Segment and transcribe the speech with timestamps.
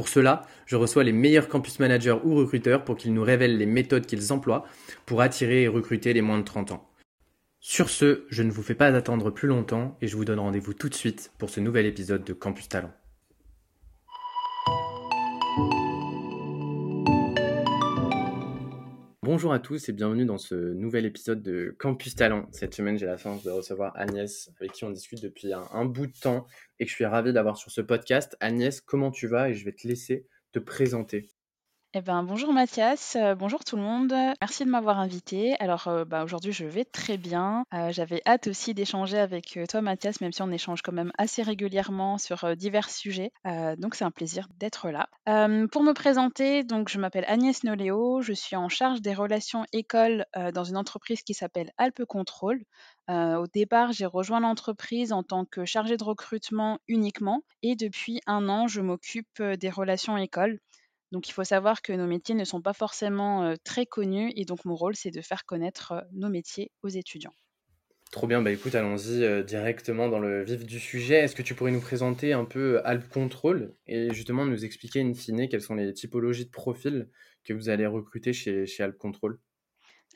[0.00, 3.66] Pour cela, je reçois les meilleurs campus managers ou recruteurs pour qu'ils nous révèlent les
[3.66, 4.64] méthodes qu'ils emploient
[5.04, 6.88] pour attirer et recruter les moins de 30 ans.
[7.60, 10.72] Sur ce, je ne vous fais pas attendre plus longtemps et je vous donne rendez-vous
[10.72, 12.94] tout de suite pour ce nouvel épisode de Campus Talent.
[19.32, 22.48] Bonjour à tous et bienvenue dans ce nouvel épisode de Campus Talent.
[22.50, 26.08] Cette semaine, j'ai la chance de recevoir Agnès, avec qui on discute depuis un, bout
[26.08, 26.48] de temps
[26.80, 28.36] et que je suis ravi d'avoir sur ce podcast.
[28.40, 29.50] Agnès, comment tu vas?
[29.50, 31.30] Et je vais te laisser te présenter.
[31.92, 34.14] Eh ben, bonjour Mathias, euh, bonjour tout le monde.
[34.40, 35.56] Merci de m'avoir invité.
[35.58, 37.64] Alors, euh, bah, aujourd'hui, je vais très bien.
[37.74, 41.42] Euh, j'avais hâte aussi d'échanger avec toi, Mathias, même si on échange quand même assez
[41.42, 43.32] régulièrement sur divers sujets.
[43.78, 45.08] donc, c'est un plaisir d'être là.
[45.72, 48.22] pour me présenter, donc, je m'appelle Agnès Noléo.
[48.22, 52.62] Je suis en charge des relations écoles dans une entreprise qui s'appelle Alpe Control.
[53.08, 58.48] au départ, j'ai rejoint l'entreprise en tant que chargée de recrutement uniquement et depuis un
[58.48, 60.60] an, je m'occupe des relations écoles.
[61.12, 64.64] Donc il faut savoir que nos métiers ne sont pas forcément très connus et donc
[64.64, 67.34] mon rôle c'est de faire connaître nos métiers aux étudiants.
[68.12, 71.16] Trop bien, bah écoute, allons-y directement dans le vif du sujet.
[71.16, 75.14] Est-ce que tu pourrais nous présenter un peu Alp Control et justement nous expliquer in
[75.14, 77.08] fine quelles sont les typologies de profils
[77.44, 79.38] que vous allez recruter chez, chez Alp Control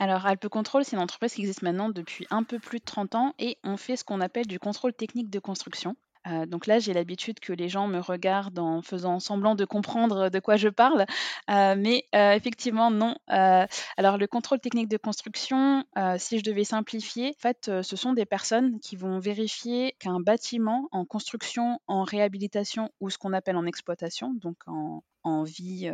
[0.00, 3.14] alors, Alpe Control, c'est une entreprise qui existe maintenant depuis un peu plus de 30
[3.14, 5.96] ans et on fait ce qu'on appelle du contrôle technique de construction.
[6.26, 10.30] Euh, donc là, j'ai l'habitude que les gens me regardent en faisant semblant de comprendre
[10.30, 11.06] de quoi je parle,
[11.50, 13.16] euh, mais euh, effectivement non.
[13.28, 15.84] alors le contrôle technique de construction,
[16.18, 20.88] si je devais simplifier, en fait, ce sont des personnes qui vont vérifier qu'un bâtiment
[20.92, 25.90] en construction, en réhabilitation ou ce qu'on appelle en exploitation, donc en, en vie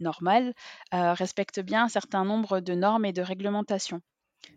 [0.00, 0.54] normale,
[0.92, 4.00] respecte bien un certain nombre de normes et de réglementations.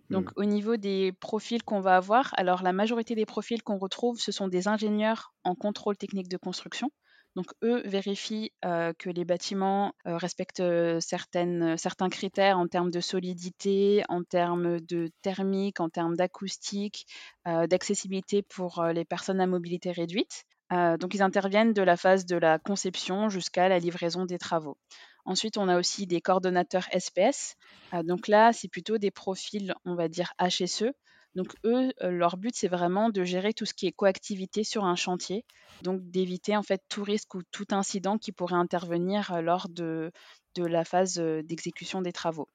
[0.09, 0.33] Donc, mmh.
[0.35, 4.31] au niveau des profils qu'on va avoir, alors la majorité des profils qu'on retrouve, ce
[4.31, 6.91] sont des ingénieurs en contrôle technique de construction.
[7.35, 13.01] Donc, eux vérifient euh, que les bâtiments euh, respectent euh, certains critères en termes de
[13.01, 17.05] solidité, en termes de thermique, en termes d'acoustique,
[17.45, 20.45] d'accessibilité pour les personnes à mobilité réduite.
[20.71, 24.77] donc, ils interviennent de la phase de la conception jusqu'à la livraison des travaux.
[25.25, 27.55] Ensuite, on a aussi des coordonnateurs SPS.
[27.93, 30.91] Euh, donc là, c'est plutôt des profils, on va dire HSE.
[31.33, 34.85] Donc eux, euh, leur but, c'est vraiment de gérer tout ce qui est coactivité sur
[34.85, 35.43] un chantier,
[35.81, 40.11] donc d'éviter en fait tout risque ou tout incident qui pourrait intervenir euh, lors de,
[40.55, 42.47] de la phase d'exécution des travaux.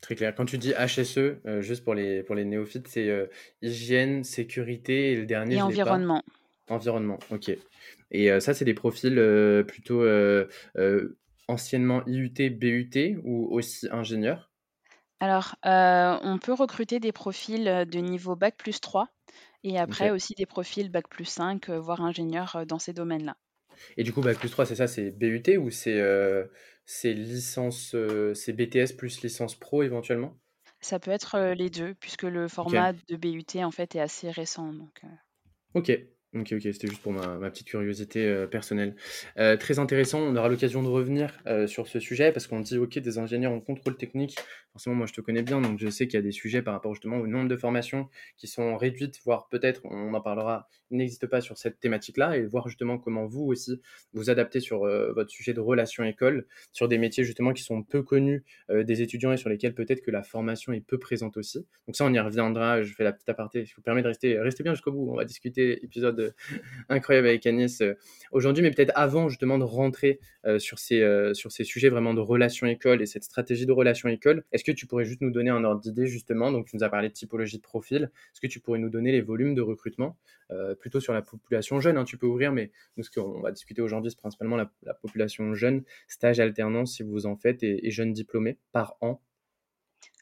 [0.00, 0.34] Très clair.
[0.34, 3.10] Quand tu dis HSE, juste pour les, pour les néophytes, c'est
[3.62, 5.56] hygiène, sécurité et le dernier.
[5.56, 6.22] Et environnement.
[6.68, 7.52] Environnement, ok.
[8.10, 9.14] Et ça, c'est des profils
[9.66, 10.02] plutôt
[11.48, 14.50] anciennement IUT, BUT ou aussi ingénieur?
[15.20, 19.08] Alors, euh, on peut recruter des profils euh, de niveau bac plus 3
[19.64, 23.36] et après aussi des profils bac plus 5, euh, voire ingénieur dans ces domaines-là.
[23.96, 27.96] Et du coup, bac plus 3, c'est ça, c'est BUT ou c'est licence,
[28.34, 30.38] c'est BTS plus licence pro éventuellement?
[30.80, 34.72] Ça peut être les deux, puisque le format de BUT en fait est assez récent.
[34.72, 35.02] Donc,
[35.74, 35.90] Ok,
[36.34, 38.96] Ok, ok, c'était juste pour ma, petite curiosité euh, personnelle.
[39.38, 42.76] Euh, très intéressant, on aura l'occasion de revenir euh, sur ce sujet parce qu'on dit,
[42.76, 44.36] ok, des ingénieurs en contrôle technique,
[44.72, 46.74] forcément, moi je te connais bien, donc je sais qu'il y a des sujets par
[46.74, 51.28] rapport justement au nombre de formations qui sont réduites, voire peut-être, on en parlera, n'existe
[51.28, 53.80] pas sur cette thématique-là, et voir justement comment vous aussi
[54.12, 58.02] vous adaptez sur votre sujet de relation école, sur des métiers justement qui sont peu
[58.02, 61.66] connus des étudiants et sur lesquels peut-être que la formation est peu présente aussi.
[61.86, 64.38] Donc ça, on y reviendra, je fais la petite aparté, je vous permets de rester,
[64.38, 66.23] rester bien jusqu'au bout, on va discuter épisode
[66.88, 67.94] incroyable avec Agnès euh,
[68.32, 72.14] aujourd'hui, mais peut-être avant justement de rentrer euh, sur, ces, euh, sur ces sujets vraiment
[72.14, 75.30] de relation école et cette stratégie de relation école, est-ce que tu pourrais juste nous
[75.30, 76.52] donner un ordre d'idée justement?
[76.52, 79.12] Donc tu nous as parlé de typologie de profil, est-ce que tu pourrais nous donner
[79.12, 80.16] les volumes de recrutement?
[80.78, 83.82] Plutôt sur la population jeune, hein, tu peux ouvrir, mais nous, ce qu'on va discuter
[83.82, 84.70] aujourd'hui, c'est principalement la,
[85.02, 89.20] population jeune, stage, alternance, si vous en faites, et jeunes diplômés par an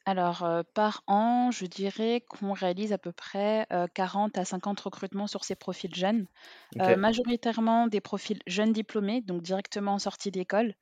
[0.05, 5.45] alors, par an, je dirais qu'on réalise à peu près, 40 à 50 recrutements sur
[5.45, 6.27] ces profils jeunes.
[6.97, 10.75] majoritairement des profils jeunes diplômés, donc directement en sortie d'école,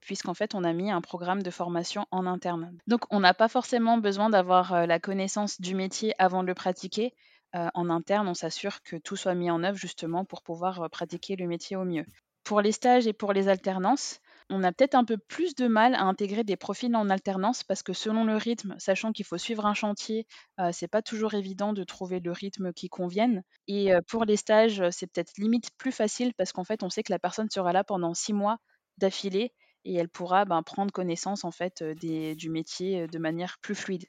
[0.00, 2.76] puisqu'en fait, on a mis un programme de formation en interne.
[2.86, 7.14] Donc on n'a pas forcément besoin d'avoir, la connaissance du métier avant de le pratiquer.
[7.52, 11.46] en interne, on s'assure que tout soit mis en œuvre justement pour pouvoir, pratiquer le
[11.46, 12.04] métier au mieux.
[12.44, 14.20] Pour les stages et pour les alternances,
[14.52, 17.82] on a peut-être un peu plus de mal à intégrer des profils en alternance parce
[17.82, 20.26] que selon le rythme, sachant qu'il faut suivre un chantier,
[20.60, 23.42] euh, c'est pas toujours évident de trouver le rythme qui convienne.
[23.66, 27.02] Et euh, pour les stages, c'est peut-être limite plus facile parce qu'en fait, on sait
[27.02, 28.58] que la personne sera là pendant six mois
[28.98, 29.52] d'affilée
[29.86, 34.04] et elle pourra ben, prendre connaissance en fait du métier de manière plus fluide.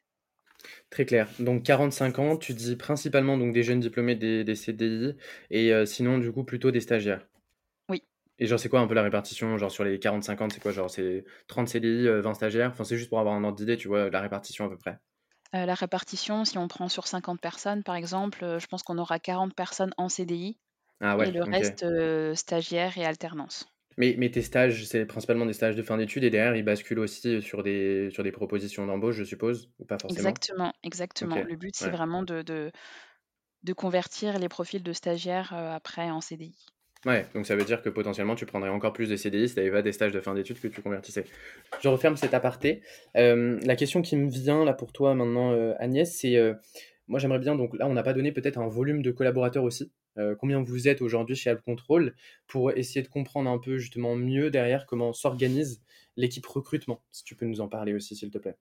[0.90, 1.30] Très clair.
[1.40, 5.16] Donc 45 ans, tu dis principalement donc des jeunes diplômés des CDI
[5.50, 7.26] et sinon du coup plutôt des stagiaires.
[8.44, 10.72] Et genre, c'est quoi un peu la répartition Genre, sur les 40 ans, c'est quoi
[10.72, 12.72] Genre, c'est 30 CDI, 20 stagiaires?
[12.72, 15.00] Enfin, c'est juste pour avoir un ordre d'idée, tu vois, la répartition à peu près.
[15.56, 18.98] Euh, la répartition, si on prend sur 50 personnes, par exemple, euh, je pense qu'on
[19.00, 20.60] aura 40 personnes en CDI
[21.00, 23.66] Ah ouais, et le reste euh, stagiaires et alternance.
[23.98, 27.00] Mais, mais tes stages, c'est principalement des stages de fin d'études et derrière, ils basculent
[27.00, 30.44] aussi sur des, sur des propositions d'embauche, je suppose, ou pas forcément?
[30.48, 31.44] Exactement, exactement.
[31.44, 31.90] Le but, c'est ouais.
[31.90, 32.72] vraiment de, de,
[33.64, 36.68] de convertir les profils de stagiaires après en CDI.
[37.06, 39.82] Ouais, donc ça veut dire que potentiellement tu prendrais encore plus de CDI si tu
[39.82, 41.26] des stages de fin d'études que tu convertissais.
[41.82, 42.82] Je referme cet aparté.
[43.18, 46.54] Euh, la question qui me vient là pour toi maintenant, euh, Agnès, c'est euh,
[47.08, 49.92] moi j'aimerais bien, donc là on n'a pas donné peut-être un volume de collaborateurs aussi.
[50.40, 52.14] Combien vous êtes aujourd'hui chez Control
[52.46, 55.82] pour essayer de comprendre un peu justement mieux derrière comment s'organise
[56.18, 58.56] l'équipe recrutement, si tu peux nous en parler aussi s'il te plaît.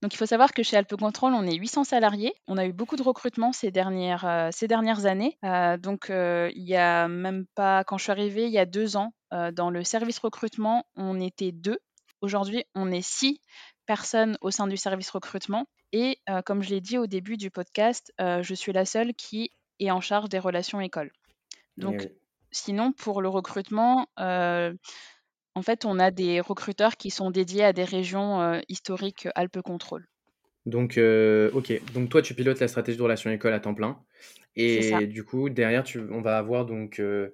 [0.00, 2.32] Donc il faut savoir que chez Alpe Control, on est 800 salariés.
[2.46, 5.36] On a eu beaucoup de recrutements ces dernières, euh, ces dernières années.
[5.44, 8.66] Euh, donc euh, il y a même pas, quand je suis arrivée il y a
[8.66, 9.12] deux ans,
[9.52, 11.78] dans le service recrutement, on était deux.
[12.22, 13.42] Aujourd'hui, on est six
[13.84, 15.66] personnes au sein du service recrutement.
[15.92, 19.90] Et comme je l'ai dit au début du podcast, je suis la seule qui est
[19.90, 21.12] en charge des relations écoles.
[21.76, 22.08] Eh Donc oui.
[22.52, 24.06] sinon, pour le recrutement,
[25.58, 29.30] en fait, on a des recruteurs qui sont dédiés à des régions euh, historiques euh,
[29.34, 30.06] Alpes Contrôle.
[30.66, 31.80] Donc, euh, ok.
[31.94, 33.98] Donc, toi, tu pilotes la stratégie de relation école à temps plein.
[34.54, 37.30] Et du coup, derrière, tu, on va avoir donc euh,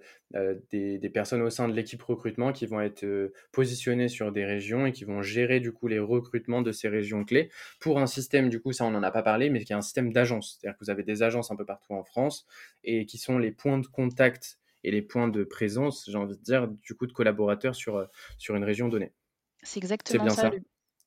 [0.70, 4.44] des, des personnes au sein de l'équipe recrutement qui vont être euh, positionnées sur des
[4.44, 7.50] régions et qui vont gérer du coup les recrutements de ces régions clés
[7.80, 9.80] pour un système, du coup, ça on n'en a pas parlé, mais qui est un
[9.80, 10.58] système d'agence.
[10.60, 12.46] C'est-à-dire que vous avez des agences un peu partout en France
[12.82, 16.42] et qui sont les points de contact et les points de présence, j'ai envie de
[16.42, 18.06] dire, du coup, de collaborateurs sur, euh,
[18.38, 19.14] sur une région donnée.
[19.62, 20.42] C'est exactement bien ça.
[20.42, 20.50] ça?
[20.50, 20.60] le-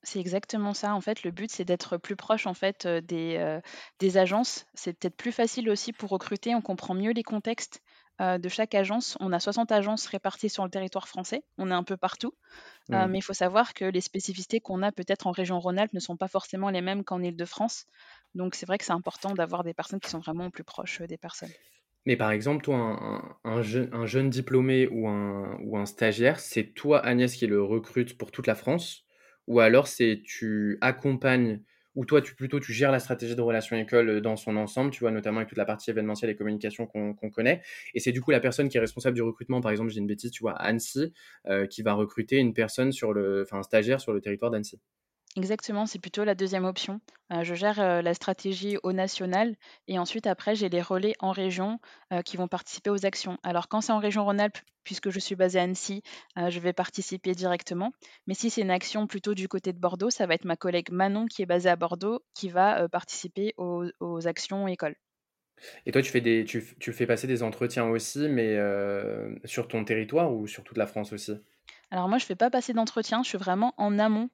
[0.03, 0.93] C'est exactement ça.
[0.95, 3.59] En fait, le but, c'est d'être plus proche en fait euh, des, euh,
[3.99, 4.65] des agences.
[4.73, 6.55] C'est peut-être plus facile aussi pour recruter.
[6.55, 7.81] On comprend mieux les contextes
[8.21, 9.17] euh, de chaque agence.
[9.19, 11.43] On a 60 agences réparties sur le territoire français.
[11.57, 12.33] On est un peu partout.
[12.93, 13.09] Euh, Hmm.
[13.09, 16.17] mais il faut savoir que les spécificités qu'on a peut-être en région Rhône-Alpes ne sont
[16.17, 17.85] pas forcément les mêmes qu'en Île-de-France.
[18.35, 21.17] Donc, c'est vrai que c'est important d'avoir des personnes qui sont vraiment plus proches des
[21.17, 21.53] personnes.
[22.07, 26.63] Mais par exemple, toi, un, un- un jeune, un jeune diplômé ou un, stagiaire, c'est
[26.73, 29.05] toi, Agnès, qui le recrute pour toute la France,
[29.47, 31.61] ou alors c'est tu accompagnes,
[31.95, 35.01] ou toi, tu plutôt tu gères la stratégie de relation école dans son ensemble, tu
[35.01, 37.61] vois, notamment avec toute la partie événementielle et communication qu'on connaît,
[37.93, 40.07] et c'est du coup la personne qui est responsable du recrutement, par exemple, j'ai une
[40.07, 41.13] bêtise, tu vois, Annecy,
[41.47, 44.79] euh, qui va recruter une personne sur le, enfin, un stagiaire sur le territoire d'Annecy.
[45.35, 46.99] Exactement, c'est plutôt la deuxième option.
[47.31, 49.55] Heu, je gère, heu, la stratégie au national
[49.87, 51.79] et ensuite après j'ai les relais en région,
[52.11, 53.37] heu, qui vont participer aux actions.
[53.43, 56.01] Alors quand c'est en région Rhône-Alpes, puisque je suis basée à Annecy,
[56.39, 57.91] heu, je vais participer directement.
[58.25, 60.89] Mais si c'est une action plutôt du côté de Bordeaux, ça va être ma collègue
[60.91, 64.95] Manon qui est basée à Bordeaux, qui va, heu, participer aux aux actions écoles.
[65.85, 69.67] Et toi, tu fais des, tu, tu fais passer des entretiens aussi, mais euh, sur
[69.67, 71.33] ton territoire ou sur toute la France aussi?
[71.91, 74.29] Alors moi, je fais pas passer d'entretien, je suis vraiment en amont,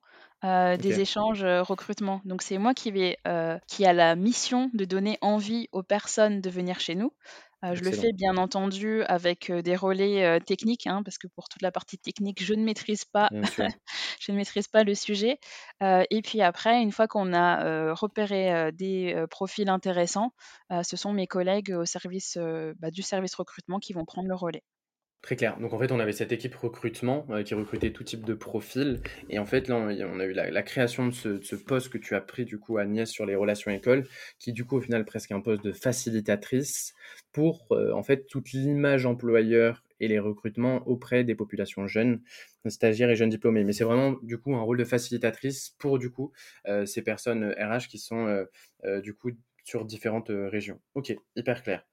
[0.75, 2.21] Ok, des échanges, heu, recrutement.
[2.25, 6.41] Donc c'est moi qui vais, heu, qui a la mission de donner envie aux personnes
[6.41, 7.13] de venir chez nous.
[7.63, 11.61] Heu, je le fais bien entendu avec, des relais, techniques, hein, parce que pour toute
[11.61, 13.69] la partie technique, je ne maîtrise pas Bien sûr.
[14.19, 15.39] je ne maîtrise pas le sujet.
[15.81, 20.33] Et puis après, une fois qu'on a, repéré, des, profils intéressants,
[20.83, 24.35] ce sont mes collègues au service, heu, bah, du service recrutement qui vont prendre le
[24.35, 24.63] relais.
[25.23, 25.57] Très clair.
[25.57, 28.99] Donc en fait, on avait cette équipe recrutement euh, qui recrutait tout type de profil.
[29.29, 29.87] Et en fait, là, on,
[30.19, 33.25] a eu la, création de ce, poste que tu as pris du coup, Agnès, sur
[33.25, 34.05] les relations écoles,
[34.37, 36.93] qui du coup, au final, presque un poste de facilitatrice
[37.31, 42.21] pour euh, en fait toute l'image employeur et les recrutements auprès des populations jeunes,
[42.67, 43.63] stagiaires et jeunes diplômés.
[43.63, 46.33] Mais c'est vraiment du coup un rôle de facilitatrice pour du coup
[46.67, 48.45] euh, ces personnes RH qui sont
[49.01, 49.31] du coup
[49.63, 50.81] sur différentes régions.
[50.95, 51.85] Ok, hyper clair.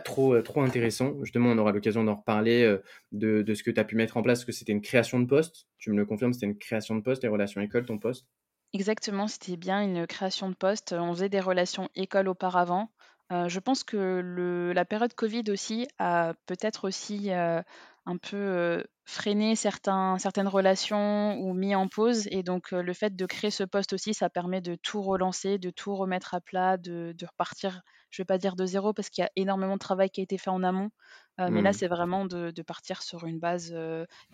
[0.00, 1.14] Trop, euh, trop intéressant.
[1.22, 2.82] Justement, on aura l'occasion d'en reparler euh,
[3.12, 5.26] de, ce que tu as pu mettre en place, parce que c'était une création de
[5.26, 5.66] poste.
[5.78, 8.26] Tu me le confirmes, c'était une création de poste, les relations écoles, ton poste?
[8.72, 10.92] Exactement, c'était bien une création de poste.
[10.92, 12.90] On faisait des relations écoles auparavant.
[13.30, 21.38] Je pense que la période covid aussi a peut-être aussi, un peu, freiné certaines relations
[21.40, 24.60] ou mis en pause et donc, le fait de créer ce poste aussi, ça permet
[24.60, 27.82] de tout relancer, de tout remettre à plat, de repartir
[28.12, 30.24] je vais pas dire de zéro parce qu'il y a énormément de travail qui a
[30.24, 30.90] été fait en amont,
[31.38, 31.72] mais là, Mmh.
[31.72, 33.74] c'est vraiment de de partir sur une base,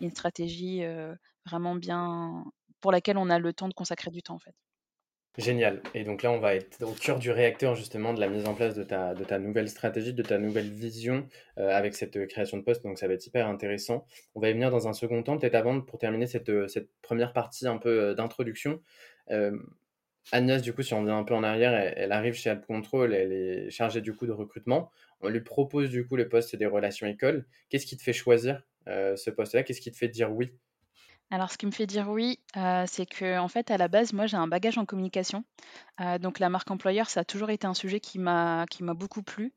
[0.01, 0.83] une stratégie,
[1.45, 2.45] vraiment bien
[2.81, 4.55] pour laquelle on a le temps de consacrer du temps, en fait.
[5.37, 5.81] Génial.
[5.93, 8.55] Et donc là, on va être au cœur du réacteur justement de la mise en
[8.55, 12.25] place de ta, de ta nouvelle stratégie, de ta nouvelle vision euh, avec cette euh,
[12.25, 12.83] création de poste.
[12.83, 14.05] Donc ça va être hyper intéressant.
[14.35, 16.89] On va y venir dans un second temps, peut-être avant, pour terminer cette, euh, cette
[17.01, 18.81] première partie un peu euh, d'introduction.
[19.31, 19.57] Euh,
[20.31, 23.13] Agnès, du coup, si on vient un peu en arrière, elle, arrive chez Alp Control,
[23.13, 24.91] elle est chargée du coup de recrutement.
[25.21, 27.47] On lui propose du coup le poste des relations écoles.
[27.69, 29.63] Qu'est-ce qui te fait choisir euh, ce poste-là?
[29.63, 30.51] Qu'est-ce qui te fait dire oui?
[31.31, 34.13] Alors, ce qui me fait dire oui, heu, c'est que en fait, à la base,
[34.13, 35.43] moi, j'ai un bagage en communication.
[36.01, 39.53] Heu, donc la marque employeur, ça a toujours été un sujet qui m'a beaucoup plu.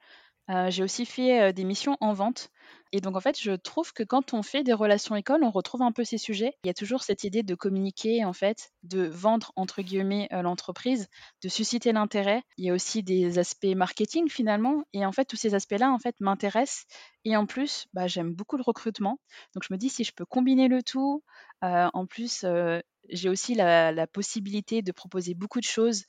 [0.68, 2.50] J'ai aussi fait, des missions en vente
[2.92, 5.82] et donc en fait, je trouve que quand on fait des relations écoles, on retrouve
[5.82, 6.54] un peu ces sujets.
[6.64, 10.42] Il y a toujours cette idée de communiquer en fait, de «vendre» entre guillemets, heu,
[10.42, 11.08] l'entreprise,
[11.42, 12.42] de susciter l'intérêt.
[12.58, 15.98] Il y a aussi des aspects marketing finalement et en fait, tous ces aspects-là, en
[15.98, 16.84] fait, m'intéressent
[17.24, 19.18] et en plus, bah, j'aime beaucoup le recrutement.
[19.54, 21.22] Donc je me dis si je peux combiner le tout,
[21.64, 26.04] heu, en plus, heu, j'ai aussi la possibilité de proposer beaucoup de choses,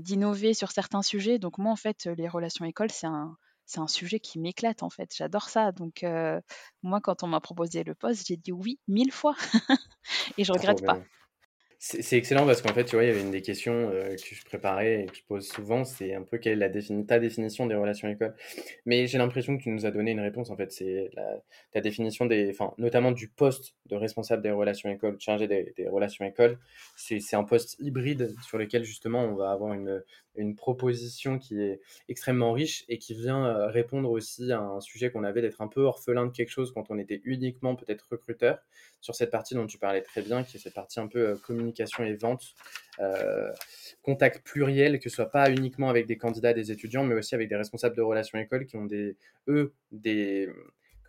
[0.00, 1.38] d'innover sur certains sujets.
[1.38, 3.36] Donc moi, en fait, les relations écoles, c'est un
[3.70, 6.04] c'est un sujet qui m'éclate en fait, j'adore ça donc
[6.82, 9.36] moi quand on m'a proposé le poste, j'ai dit oui 1000 fois
[10.36, 10.98] et je Trop regrette pas.
[11.82, 14.34] C'est excellent parce qu'en fait, tu vois, il y avait une des questions euh, que
[14.34, 17.18] je préparais et que je pose souvent, c'est un peu quelle est la défini- ta
[17.18, 18.36] définition des relations écoles.
[18.84, 21.38] Mais j'ai l'impression que tu nous as donné une réponse, en fait, c'est la-
[21.72, 25.88] ta définition des, enfin, notamment du poste de responsable des relations écoles, chargé des, des
[25.88, 26.58] relations écoles.
[26.96, 30.02] C'est un poste hybride sur lequel justement on va avoir une,
[30.36, 35.10] une proposition qui est extrêmement riche et qui vient euh, répondre aussi à un sujet
[35.10, 38.58] qu'on avait d'être un peu orphelin de quelque chose quand on était uniquement peut-être recruteur
[39.00, 41.36] sur cette partie dont tu parlais très bien, qui est cette partie un peu euh,
[41.36, 42.54] communication et vente,
[43.00, 43.50] euh,
[44.02, 47.48] contact pluriel, que ce soit pas uniquement avec des candidats, des étudiants, mais aussi avec
[47.48, 49.16] des responsables de relations écoles qui ont des,
[49.48, 50.48] eux, des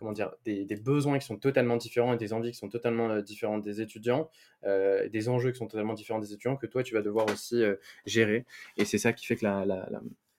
[0.02, 3.22] comment dire, des, besoins qui sont totalement différents et des envies qui sont totalement euh,
[3.22, 4.28] différentes des étudiants,
[4.64, 7.62] euh, des enjeux qui sont totalement différents des étudiants, que toi, tu vas devoir aussi
[7.62, 8.44] euh, gérer.
[8.76, 9.88] Et c'est ça qui fait que la,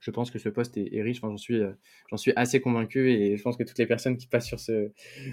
[0.02, 1.22] je pense que ce poste est, riche.
[1.22, 1.62] J'en suis,
[2.10, 4.92] j'en suis assez convaincu et je pense que toutes les personnes qui passent sur ce,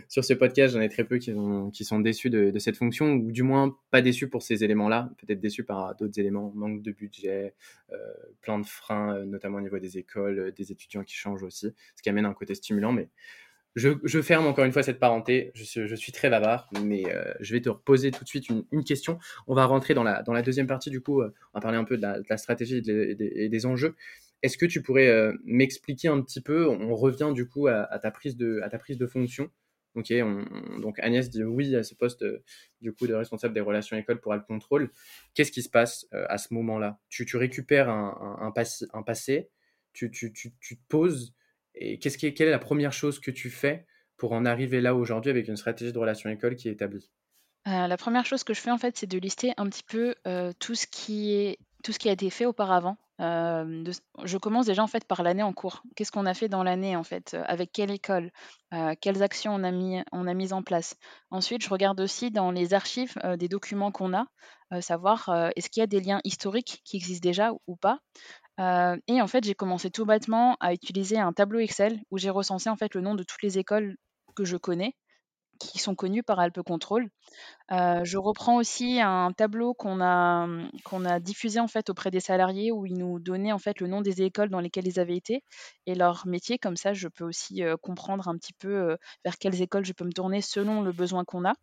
[0.09, 2.77] sur ce podcast, j'en ai très peu qui, ont, qui sont déçus de, de, cette
[2.77, 6.83] fonction ou du moins pas déçus pour ces éléments-là, peut-être déçus par d'autres éléments, manque
[6.83, 7.53] de budget,
[8.43, 12.09] plein de freins, notamment au niveau des écoles, des étudiants qui changent aussi, ce qui
[12.09, 12.93] amène un côté stimulant.
[12.93, 13.09] Mais
[13.77, 15.53] je, ferme encore une fois cette parenté.
[15.55, 19.19] Je, suis très bavard, mais euh, je vais te reposer tout de suite une, question.
[19.47, 20.91] On va rentrer dans la, deuxième partie.
[20.91, 23.67] Du coup, euh, on va parler un peu de la, stratégie et, de, et, des,
[23.67, 23.95] enjeux.
[24.43, 28.11] Est-ce que tu pourrais euh, m'expliquer un petit peu On revient du coup à, ta,
[28.11, 29.51] prise de, fonction.
[29.95, 32.25] Ok, on, donc Agnès dit oui à ce poste
[32.81, 34.91] du coup de responsable des relations écoles pour le contrôle.
[35.35, 36.99] Qu'est-ce qui se passe à ce moment-là?
[37.09, 38.53] Tu, récupères un,
[39.05, 39.51] passé,
[39.93, 41.35] tu te poses
[41.75, 43.87] et quelle est la première chose que tu fais
[44.17, 47.11] pour en arriver là aujourd'hui avec une stratégie de relation école qui est établie?
[47.67, 50.15] Euh, La première chose que je fais en fait, c'est de lister un petit peu
[50.27, 52.97] euh, tout, ce qui est, tout ce qui a été fait auparavant.
[53.21, 53.85] Euh,
[54.25, 55.83] je commence déjà en fait par l'année en cours.
[55.95, 57.37] Qu'est-ce qu'on a fait dans l'année en fait?
[57.45, 58.31] Avec quelle école?
[59.03, 60.97] Quelles actions on a mis on a mises en place?
[61.31, 64.25] Ensuite, je regarde aussi dans les archives des documents qu'on a,
[64.81, 67.99] savoir est-ce qu'il y a des liens historiques qui existent déjà ou pas?
[68.61, 72.31] Euh, et en fait, j'ai commencé tout bêtement à utiliser un tableau Excel où j'ai
[72.31, 73.97] recensé en fait le nom de toutes les écoles
[74.37, 74.95] que je connais,
[75.59, 77.09] qui sont connues par Alpe Control.
[77.73, 80.47] Euh, je reprends aussi un tableau qu'on a,
[81.21, 84.23] diffusé en fait auprès des salariés où ils nous donnaient en fait le nom des
[84.23, 85.43] écoles dans lesquelles ils avaient été
[85.87, 86.59] et leur métier.
[86.59, 90.05] Comme ça, je peux aussi euh, comprendre un petit peu vers quelles écoles je peux
[90.05, 91.55] me tourner selon le besoin qu'on a.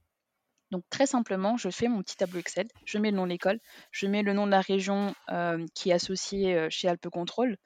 [0.72, 3.60] Donc très simplement, je fais mon petit tableau Excel, je mets le nom de l'école,
[3.92, 7.58] je mets le nom de la région euh, qui est associée euh, chez Alpe Control.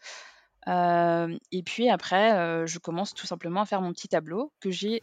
[0.68, 5.02] Euh, et puis après, je commence tout simplement à faire mon petit tableau que j'ai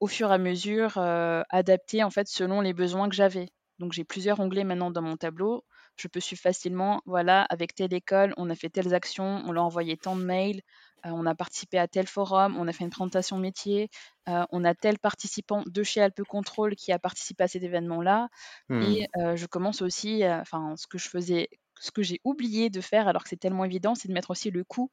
[0.00, 3.48] au fur et à mesure adapté en fait selon les besoins que j'avais.
[3.78, 5.64] Donc j'ai plusieurs onglets maintenant dans mon tableau.
[5.98, 9.64] Je peux suivre facilement, voilà, avec telle école, on a fait telles actions, on leur
[9.64, 10.62] a envoyé tant de mails,
[11.06, 13.90] euh, on a participé à tel forum, on a fait une présentation métier,
[14.28, 18.28] euh, on a tel participant de chez Alpe Control qui a participé à cet événement-là.
[18.68, 18.82] Hmm.
[18.82, 21.48] Et euh, je commence aussi, enfin, ce que je faisais,
[21.80, 24.50] ce que j'ai oublié de faire, alors que c'est tellement évident, c'est de mettre aussi
[24.50, 24.90] le coût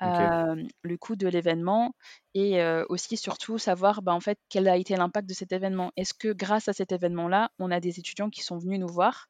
[0.00, 1.92] le coût de l'événement
[2.32, 5.90] et aussi surtout savoir bah, en fait quel a été l'impact de cet événement.
[5.96, 9.28] Est-ce que grâce à cet événement-là, on a des étudiants qui sont venus nous voir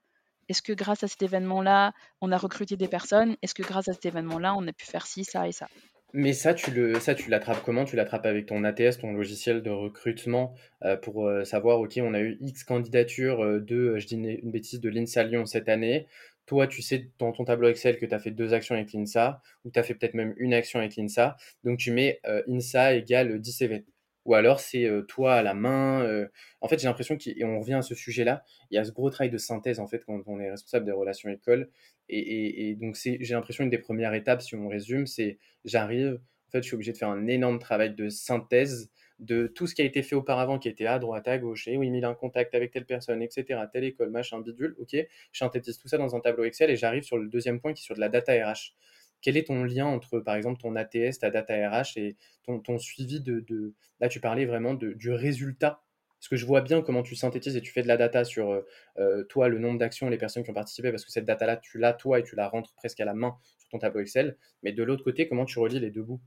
[0.48, 3.36] Est-ce que grâce à cet événement-là, on a recruté des personnes?
[3.42, 5.68] Est-ce que grâce à cet événement-là, on a pu faire ci, ça et ça?
[6.14, 7.84] Mais ça, tu le, ça, tu l'attrapes comment?
[7.84, 12.14] Tu l'attrapes avec ton ATS, ton logiciel de recrutement, heu, pour, heu, savoir, OK, on
[12.14, 16.06] a eu X candidatures, heu, de, je dis une bêtise, de l'INSA Lyon cette année.
[16.46, 19.42] Toi, tu sais dans ton tableau Excel que tu as fait 2 actions avec l'INSA
[19.66, 21.36] ou tu as fait peut-être même une action avec l'INSA.
[21.62, 23.84] Donc tu mets, INSA égale 10 CV.
[24.28, 26.26] Ou alors c'est, toi à la main,
[26.60, 28.92] en fait, j'ai l'impression qu'il et on revient à ce sujet-là, il y a ce
[28.92, 31.70] gros travail de synthèse, en fait, quand on est responsable des relations écoles
[32.10, 36.62] et donc j'ai l'impression une des premières étapes, si on résume, c'est j'arrive, en fait,
[36.62, 39.84] je suis obligé de faire un énorme travail de synthèse de tout ce qui a
[39.84, 42.54] été fait auparavant, qui était à droite, à gauche, et oui, il a un contact
[42.54, 44.90] avec telle personne, etc., telle école, machin, bidule, ok,
[45.32, 47.82] je synthétise tout ça dans un tableau Excel et j'arrive sur le deuxième point qui
[47.82, 48.74] est sur de la data RH.
[49.20, 53.20] Quel est ton lien entre, par exemple, ton ATS, ta data RH et ton, suivi
[53.20, 55.82] de, Là, tu parlais vraiment de, du résultat
[56.18, 58.50] parce que je vois bien comment tu synthétises et tu fais de la data sur
[58.50, 58.66] euh,
[58.98, 61.78] euh, toi, le nombre d'actions, les personnes qui ont participé, parce que cette data-là, tu
[61.78, 64.36] l'as toi et tu la rentres presque à la main sur ton tableau Excel.
[64.64, 66.20] Mais de l'autre côté, comment tu relis les deux bouts?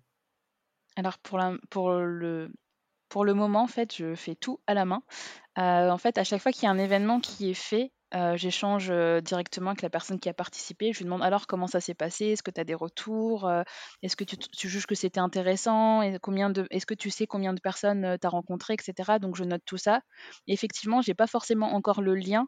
[0.95, 1.37] Alors pour
[3.25, 5.03] le moment, en fait, je fais tout à la main.
[5.57, 8.35] Euh, en fait, à chaque fois qu'il y a un événement qui est fait, euh,
[8.35, 10.91] j'échange euh, directement avec la personne qui a participé.
[10.93, 13.63] Je lui demande alors comment ça s'est passé, est-ce que tu as des retours, euh,
[14.01, 18.17] est-ce que tu, tu juges que c'était intéressant, est-ce que tu sais combien de personnes
[18.19, 19.19] tu as rencontré, etc.
[19.19, 20.01] Donc je note tout ça.
[20.47, 22.47] Et effectivement, j'ai pas forcément encore le lien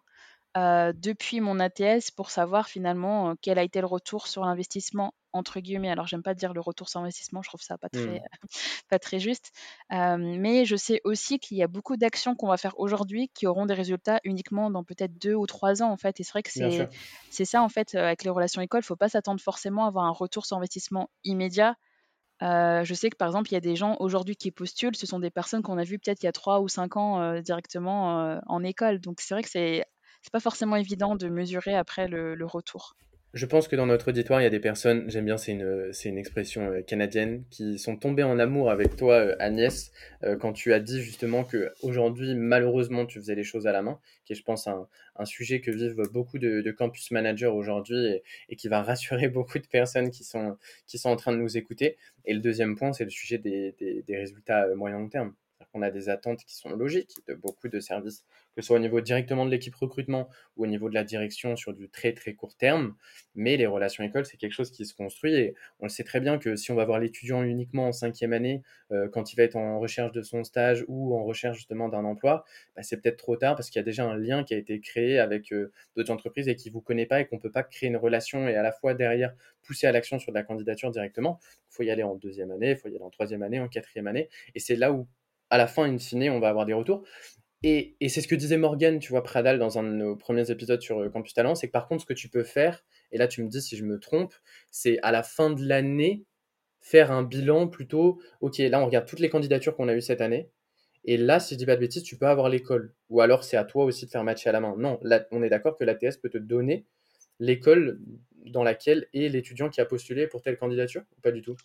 [0.56, 5.90] depuis mon ATS pour savoir finalement quel a été le retour sur l'investissement entre guillemets.
[5.90, 8.22] Alors j'aime pas dire le retour sur investissement, je trouve ça pas très, mmh.
[8.90, 9.52] pas très juste.
[9.90, 13.66] mais je sais aussi qu'il y a beaucoup d'actions qu'on va faire aujourd'hui qui auront
[13.66, 16.20] des résultats uniquement dans peut-être deux ou trois ans en fait.
[16.20, 16.88] Et c'est vrai que c'est,
[17.32, 20.06] c'est ça en fait avec les relations écoles, il faut pas s'attendre forcément à avoir
[20.06, 21.76] un retour sur investissement immédiat.
[22.42, 25.20] je sais que par exemple, il y a des gens aujourd'hui qui postulent, ce sont
[25.20, 28.64] des personnes qu'on a vues peut-être il y a trois ou cinq ans directement en
[28.64, 29.00] école.
[29.00, 29.84] Donc c'est vrai que c'est
[30.24, 32.96] c'est pas forcément évident de mesurer après le, retour.
[33.34, 35.92] Je pense que dans notre auditoire, il y a des personnes, j'aime bien, c'est une,
[35.92, 39.92] c'est une expression euh, canadienne, qui sont tombées en amour avec toi, euh, Agnès,
[40.24, 43.82] euh, quand tu as dit justement que aujourd'hui, malheureusement, tu faisais les choses à la
[43.82, 48.22] main, qui est, je pense, un, un sujet que vivent beaucoup de, campus managers aujourd'hui
[48.50, 51.58] et, qui va rassurer beaucoup de personnes qui sont, qui sont en train de nous
[51.58, 51.98] écouter.
[52.26, 55.34] Et le deuxième point, c'est le sujet des, des, des résultats moyen long terme.
[55.74, 58.24] On a des attentes qui sont logiques de beaucoup de services
[58.56, 61.56] que ce soit au niveau directement de l'équipe recrutement ou au niveau de la direction
[61.56, 62.96] sur du très très court terme.
[63.36, 66.20] Mais les relations écoles, c'est quelque chose qui se construit et on le sait très
[66.20, 68.62] bien que si on va voir l'étudiant uniquement en cinquième année,
[68.92, 72.06] euh, quand il va être en recherche de son stage ou en recherche justement d'un
[72.06, 74.58] emploi, bah, c'est peut-être trop tard parce qu'il y a déjà un lien qui a
[74.58, 77.42] été créé avec euh, d'autres entreprises et qui ne vous connaît pas et qu'on ne
[77.42, 80.38] peut pas créer une relation et à la fois derrière pousser à l'action sur de
[80.38, 81.40] la candidature directement.
[81.72, 83.68] Il faut y aller en deuxième année, il faut y aller en troisième année, en
[83.68, 84.30] quatrième année.
[84.56, 85.08] Et c'est là où
[85.50, 87.04] à la fin, in fine, on va avoir des retours.
[87.64, 90.82] Et, c'est ce que disait Morgan, tu vois, Pradal, dans un de nos premiers épisodes
[90.82, 93.28] sur euh, Campus Talent, c'est que par contre, ce que tu peux faire, et là
[93.28, 94.34] tu me dis si je me trompe,
[94.70, 96.26] c'est à la fin de l'année,
[96.82, 100.20] faire un bilan plutôt, ok, là on regarde toutes les candidatures qu'on a eues cette
[100.22, 100.50] année,
[101.06, 102.94] et là, si je dis pas de bêtises, tu peux avoir l'école.
[103.10, 104.76] Ou alors c'est à toi aussi de faire matcher à la main.
[104.78, 105.00] Non,
[105.32, 106.86] on est d'accord que l'ATS peut te donner
[107.40, 108.00] l'école
[108.46, 111.58] dans laquelle est l'étudiant qui a postulé pour telle candidature ou pas du tout?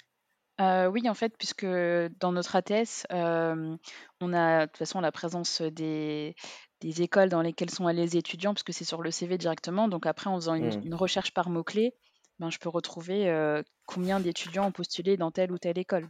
[0.60, 6.34] Oui, en fait, puisque dans notre ATS, on a de toute façon la présence des
[6.80, 9.88] des écoles dans lesquelles sont allés les étudiants, puisque c'est sur le CV directement.
[9.88, 10.86] Donc après, en faisant une mmh.
[10.86, 11.94] une recherche par mots-clés,
[12.38, 13.32] ben, je peux retrouver,
[13.86, 16.08] combien d'étudiants ont postulé dans telle ou telle école.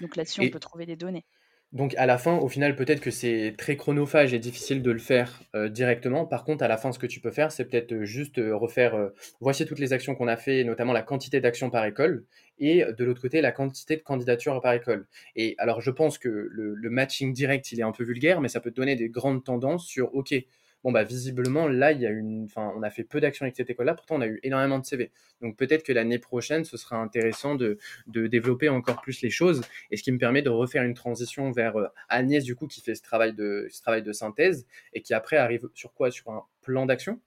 [0.00, 1.26] Donc là-dessus, on peut trouver des données.
[1.72, 4.98] Donc à la fin, au final, peut-être que c'est très chronophage et difficile de le
[4.98, 6.26] faire euh, directement.
[6.26, 8.54] Par contre, à la fin, ce que tu peux faire, c'est peut-être euh, juste euh,
[8.54, 12.24] refaire, voici toutes les actions qu'on a fait, notamment la quantité d'actions par école,
[12.58, 15.06] et de l'autre côté, la quantité de candidatures par école.
[15.34, 18.48] Et alors, je pense que le, le, matching direct, il est un peu vulgaire, mais
[18.48, 20.34] ça peut te donner des grandes tendances sur, OK,
[20.84, 23.56] bon bah visiblement là il y a une enfin on a fait peu d'actions avec
[23.56, 26.64] cette école là pourtant on a eu énormément de CV donc peut-être que l'année prochaine
[26.64, 30.42] ce sera intéressant de, de, développer encore plus les choses et ce qui me permet
[30.42, 33.80] de refaire une transition vers euh, Agnès du coup qui fait ce travail de ce
[33.82, 36.10] travail de synthèse et qui après arrive sur quoi?
[36.10, 37.20] Sur un plan d'action?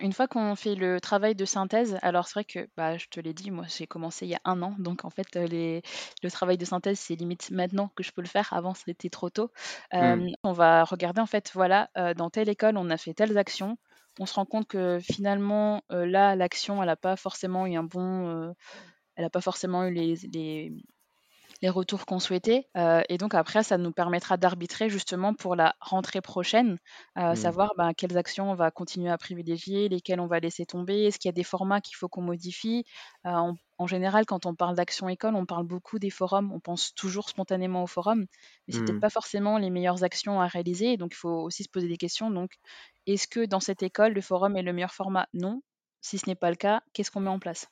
[0.00, 3.20] Une fois qu'on fait le travail de synthèse, alors c'est vrai que, bah, je te
[3.20, 5.82] l'ai dit, moi j'ai commencé il y a un an, donc en fait euh, les,
[6.22, 9.30] le travail de synthèse c'est limite maintenant que je peux le faire, avant c'était trop
[9.30, 9.50] tôt.
[9.92, 10.28] Mmh.
[10.44, 13.76] on va regarder en fait, voilà, euh, dans telle école on a fait telles actions,
[14.20, 17.84] on se rend compte que finalement euh, là l'action elle n'a pas forcément eu un
[17.84, 18.54] bon,
[19.16, 20.72] elle n'a pas forcément eu les, les,
[21.62, 22.68] les retours qu'on souhaitait.
[22.76, 26.78] Euh, et donc après, ça nous permettra d'arbitrer justement pour la rentrée prochaine,
[27.18, 27.36] euh, Mmh.
[27.36, 31.18] savoir ben, quelles actions on va continuer à privilégier, lesquelles on va laisser tomber, est-ce
[31.18, 32.84] qu'il y a des formats qu'il faut qu'on modifie.
[33.26, 36.60] Euh, en, en général, quand on parle d'action école, on parle beaucoup des forums, on
[36.60, 38.26] pense toujours spontanément aux forums,
[38.66, 39.00] mais c'est peut-être Mmh.
[39.00, 40.96] pas forcément les meilleures actions à réaliser.
[40.96, 42.30] Donc il faut aussi se poser des questions.
[42.30, 42.52] Donc,
[43.06, 45.26] est-ce que dans cette école, le forum est le meilleur format?
[45.32, 45.62] Non.
[46.00, 47.66] Si ce n'est pas le cas, qu'est-ce qu'on met en place?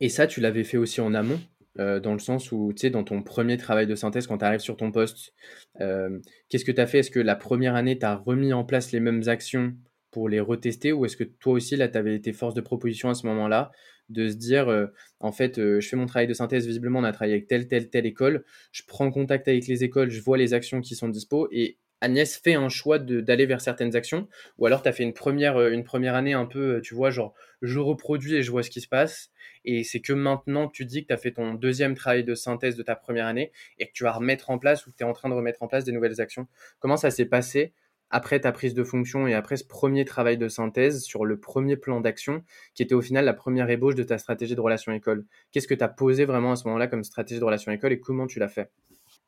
[0.00, 1.40] Et ça, tu l'avais fait aussi en amont?
[1.78, 4.44] Euh, dans le sens où, tu sais, dans ton premier travail de synthèse, quand tu
[4.44, 5.32] arrives sur ton poste,
[5.80, 7.00] euh, qu'est-ce que tu as fait?
[7.00, 9.74] Est-ce que la première année, tu as remis en place les mêmes actions
[10.10, 10.92] pour les retester?
[10.92, 13.72] Ou est-ce que toi aussi, là, tu avais été force de proposition à ce moment-là
[14.10, 14.86] de se dire, euh,
[15.18, 17.88] en fait, je fais mon travail de synthèse, visiblement, on a travaillé avec telle, telle,
[17.88, 21.48] telle école, je prends contact avec les écoles, je vois les actions qui sont dispo
[21.50, 25.14] et Agnès fait un choix d'aller vers certaines actions Ou alors tu as fait une
[25.14, 28.50] première, euh, une première année un peu, euh, tu vois, genre je reproduis et je
[28.50, 29.30] vois ce qui se passe.
[29.64, 32.76] Et c'est que maintenant tu dis que tu as fait ton deuxième travail de synthèse
[32.76, 35.06] de ta première année et que tu vas remettre en place ou que tu es
[35.06, 36.46] en train de remettre en place des nouvelles actions.
[36.78, 37.72] Comment ça s'est passé
[38.10, 41.78] après ta prise de fonction et après ce premier travail de synthèse sur le premier
[41.78, 45.24] plan d'action qui était au final la première ébauche de ta stratégie de relation école?
[45.52, 47.98] Qu'est-ce que tu as posé vraiment à ce moment-là comme stratégie de relation école et
[47.98, 48.70] comment tu l'as fait?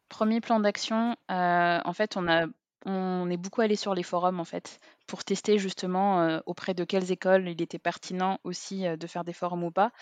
[0.08, 2.46] Premier plan d'action, euh, en fait, on a
[2.87, 6.85] on est beaucoup allé sur les forums, en fait, pour tester justement, euh, auprès de
[6.85, 9.92] quelles écoles il était pertinent aussi, euh, de faire des forums ou pas.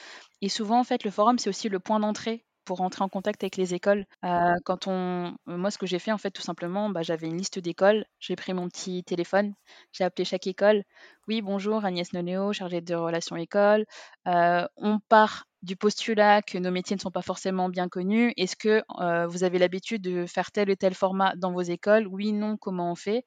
[0.42, 3.42] Et souvent, en fait, le forum, c'est aussi le point d'entrée pour rentrer en contact
[3.44, 4.07] avec les écoles.
[4.24, 7.37] Euh, quand on moi, ce que j'ai fait, en fait, tout simplement, bah, j'avais une
[7.38, 9.55] liste d'écoles, j'ai pris mon petit téléphone,
[9.92, 10.83] j'ai appelé chaque école:
[11.29, 13.87] «Oui, bonjour, Agnès Nonéo, chargée de relations école.
[14.27, 18.33] on part du postulat que nos métiers ne sont pas forcément bien connus.
[18.37, 22.07] Est-ce que euh, vous avez l'habitude de faire tel et tel format dans vos écoles?
[22.07, 23.24] Oui, non, comment on fait?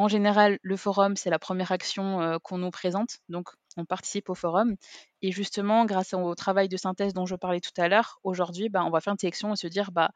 [0.00, 3.18] En général, le forum, c'est la première action euh, qu'on nous présente.
[3.28, 4.76] Donc, on participe au forum.
[5.20, 8.82] Et justement, grâce au travail de synthèse dont je parlais tout à l'heure, aujourd'hui, bah,
[8.82, 10.10] on va faire une sélection et se dire, bah,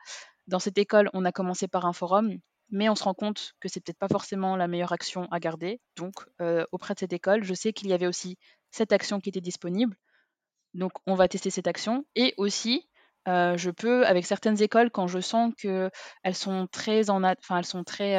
[0.47, 2.39] dans cette école, on a commencé par un forum,
[2.71, 5.83] mais on se rend compte que c'est peut-être pas forcément la meilleure action à garder.
[5.97, 8.39] Donc, euh, auprès de cette école, je sais qu'il y avait aussi
[8.71, 9.95] cette action qui était disponible.
[10.73, 12.07] Donc, on va tester cette action.
[12.15, 12.89] Et aussi,
[13.29, 15.91] euh, je peux, avec certaines écoles, quand je sens qu'elles
[16.33, 18.17] sont très en, enfin, elles sont très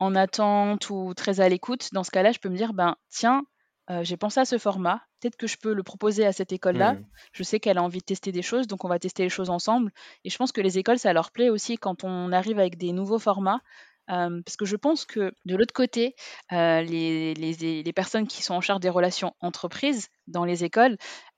[0.00, 3.44] en attente ou très à l'écoute, dans ce cas-là, je peux me dire, ben tiens,
[3.90, 6.94] euh, j'ai pensé à ce format, peut-être que je peux le proposer à cette école-là.
[6.94, 7.06] Mmh.
[7.32, 9.50] Je sais qu'elle a envie de tester des choses, donc on va tester les choses
[9.50, 9.92] ensemble.
[10.24, 12.92] Et je pense que les écoles, ça leur plaît aussi quand on arrive avec des
[12.92, 13.60] nouveaux formats.
[14.06, 16.14] parce que je pense que de l'autre côté,
[16.50, 20.96] les, les, personnes qui sont en charge des relations entreprises dans les écoles,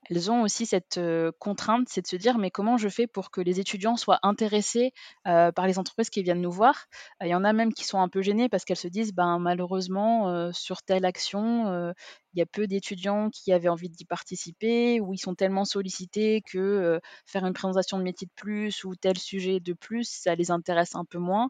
[0.09, 0.99] elles ont aussi cette
[1.39, 4.91] contrainte, c'est de se dire mais comment je fais pour que les étudiants soient intéressés
[5.23, 6.85] par les entreprises qui viennent nous voir?
[7.21, 9.39] Il y en a même qui sont un peu gênées parce qu'elles se disent ben
[9.39, 11.93] malheureusement sur telle action
[12.33, 16.41] il y a peu d'étudiants qui avaient envie d'y participer ou ils sont tellement sollicités
[16.45, 20.51] que faire une présentation de métier de plus ou tel sujet de plus ça les
[20.51, 21.49] intéresse un peu moins.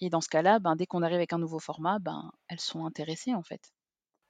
[0.00, 2.86] Et dans ce cas-là, ben, dès qu'on arrive avec un nouveau format, ben, elles sont
[2.86, 3.70] intéressées en fait.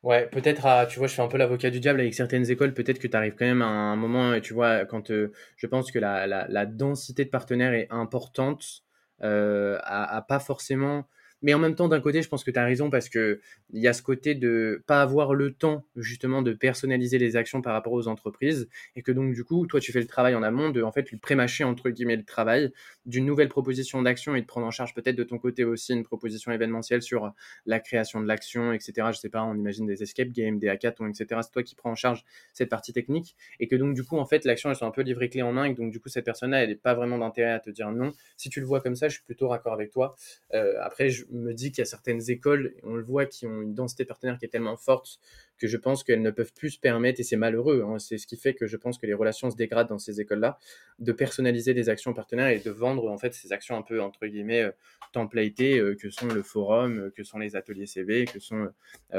[0.02, 2.72] Ouais, peut-être à, tu vois, je fais un peu l'avocat du diable avec certaines écoles,
[2.72, 5.66] peut-être que tu arrives quand même à un moment, et tu vois, quand euh, je
[5.66, 8.82] pense que la, la, la, densité de partenaires est importante,
[9.22, 11.04] euh, à, pas forcément
[11.42, 13.40] mais en même temps, d'un côté, je pense que tu as raison parce que
[13.72, 17.62] il y a ce côté de pas avoir le temps justement de personnaliser les actions
[17.62, 20.42] par rapport aux entreprises et que donc du coup, toi, tu fais le travail en
[20.42, 22.72] amont de en fait lui prémâcher entre guillemets le travail
[23.06, 26.04] d'une nouvelle proposition d'action et de prendre en charge peut-être de ton côté aussi une
[26.04, 27.32] proposition événementielle sur
[27.66, 29.08] la création de l'action, etc.
[29.12, 31.40] Je sais pas, on imagine des escape games, des hackathons, etc.
[31.42, 34.26] C'est toi qui prends en charge cette partie technique et que donc du coup, en
[34.26, 36.24] fait, l'action elle soit un peu livrée clé en main et donc du coup, cette
[36.24, 38.12] personne-là, elle n'est pas vraiment d'intérêt à te dire non.
[38.36, 40.16] Si tu le vois comme ça, je suis plutôt raccord avec toi.
[40.54, 43.62] Euh, après, je me dis qu'il y a certaines écoles, on le voit, qui ont
[43.62, 45.20] une densité partenaire qui est tellement forte
[45.58, 48.26] que je pense qu'elles ne peuvent plus se permettre, et c'est malheureux, hein, c'est ce
[48.26, 50.58] qui fait que je pense que les relations se dégradent dans ces écoles-là,
[50.98, 54.26] de personnaliser des actions partenaires et de vendre en fait ces actions un peu entre
[54.26, 54.70] guillemets euh,
[55.12, 58.68] templatées euh, que sont le forum, euh, que sont les ateliers CV, que sont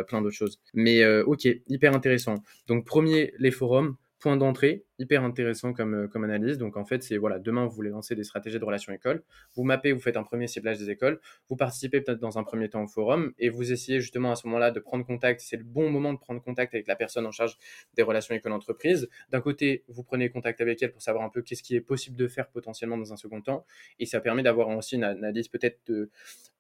[0.08, 0.60] plein d'autres choses.
[0.74, 2.36] Mais ok, hyper intéressant.
[2.68, 6.58] Donc premier, les forums, point d'entrée, hyper intéressant comme, euh, comme analyse.
[6.58, 9.24] Donc en fait, c'est voilà, demain vous voulez lancer des stratégies de relations école,
[9.56, 12.70] vous mappez, vous faites un premier ciblage des écoles, vous participez peut-être dans un premier
[12.70, 15.42] temps au forum et vous essayez justement à ce moment-là de prendre contact.
[15.42, 17.58] C'est le bon moment de prendre contact avec la personne en charge
[17.96, 19.10] des relations école-entreprise.
[19.30, 22.16] D'un côté, vous prenez contact avec elle pour savoir un peu qu'est-ce qui est possible
[22.16, 23.66] de faire potentiellement dans un second temps
[24.00, 26.10] et ça permet d'avoir aussi une analyse peut-être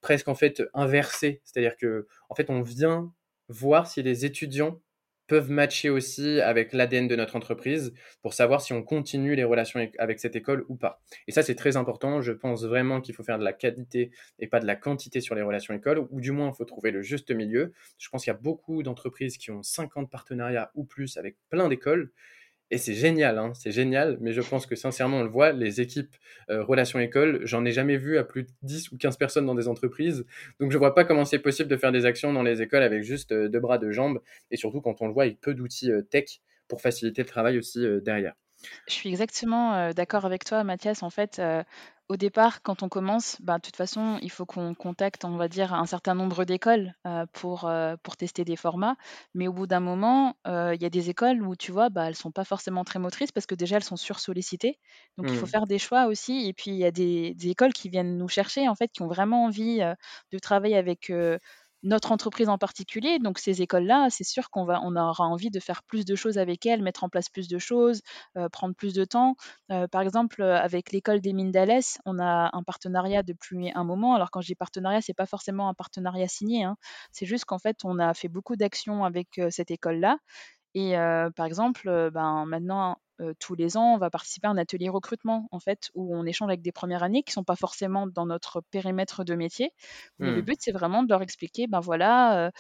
[0.02, 3.14] presque en fait inversée, c'est-à-dire que en fait on vient
[3.48, 4.82] voir si les étudiants
[5.32, 9.80] peuvent matcher aussi avec l'ADN de notre entreprise pour savoir si on continue les relations
[9.98, 11.02] avec cette école ou pas.
[11.26, 12.22] Et ça, c'est très important.
[12.22, 15.34] Je pense vraiment qu'il faut faire de la qualité et pas de la quantité sur
[15.34, 17.72] les relations écoles, ou du moins, il faut trouver le juste milieu.
[17.98, 21.70] Je pense qu'il y a beaucoup d'entreprises qui ont 50 partenariats ou plus avec plein
[21.70, 22.12] d'écoles
[22.72, 25.82] et c'est génial, hein, c'est génial, mais je pense que sincèrement, on le voit, les
[25.82, 26.16] équipes
[26.50, 29.56] euh, relations école, j'en ai jamais vu à plus de 10 ou 15 personnes dans
[29.56, 30.26] des entreprises.
[30.62, 33.04] Donc je vois pas comment c'est possible de faire des actions dans les écoles avec
[33.04, 35.92] juste euh, deux bras, deux jambes, et surtout quand on le voit avec peu d'outils
[35.92, 38.36] euh, tech pour faciliter le travail aussi derrière.
[38.88, 41.04] Je suis exactement, d'accord avec toi Mathias.
[41.04, 41.42] En fait,
[42.10, 45.48] au départ, quand on commence, bah, de toute façon, il faut qu'on contacte, on va
[45.48, 46.94] dire, un certain nombre d'écoles,
[47.34, 47.72] pour,
[48.04, 48.96] pour tester des formats.
[49.34, 52.16] Mais au bout d'un moment, il y a des écoles où tu vois, bah, elles
[52.16, 54.80] sont pas forcément très motrices parce que déjà elles sont sursollicitées.
[55.18, 55.48] Donc il faut Mmh.
[55.48, 58.28] faire des choix aussi et puis il y a des des écoles qui viennent nous
[58.28, 59.80] chercher, en fait, qui ont vraiment envie,
[60.32, 61.12] de travailler avec,
[61.84, 63.20] notre entreprise en particulier.
[63.20, 66.66] Donc ces écoles-là, c'est sûr qu'on va aura envie de faire plus de choses avec
[66.66, 68.02] elles, mettre en place plus de choses,
[68.38, 69.36] heu, prendre plus de temps.
[69.72, 73.84] Heu, par exemple, heu, avec l'école des mines d'Alès, on a un partenariat depuis un
[73.84, 74.16] moment.
[74.16, 76.78] Alors quand je dis partenariat, c'est pas forcément un partenariat signé, hein.
[77.12, 80.18] C'est juste qu'en fait, on a fait beaucoup d'actions avec, cette école-là
[80.76, 80.94] et
[81.36, 82.98] par exemple, ben, maintenant,
[83.40, 86.50] tous les ans, on va participer à un atelier recrutement, en fait, où on échange
[86.50, 89.72] avec des premières années qui sont pas forcément dans notre périmètre de métier.
[90.20, 90.44] Mais le Mmh.
[90.44, 92.52] but, c'est vraiment de leur expliquer, ben, voilà, heu,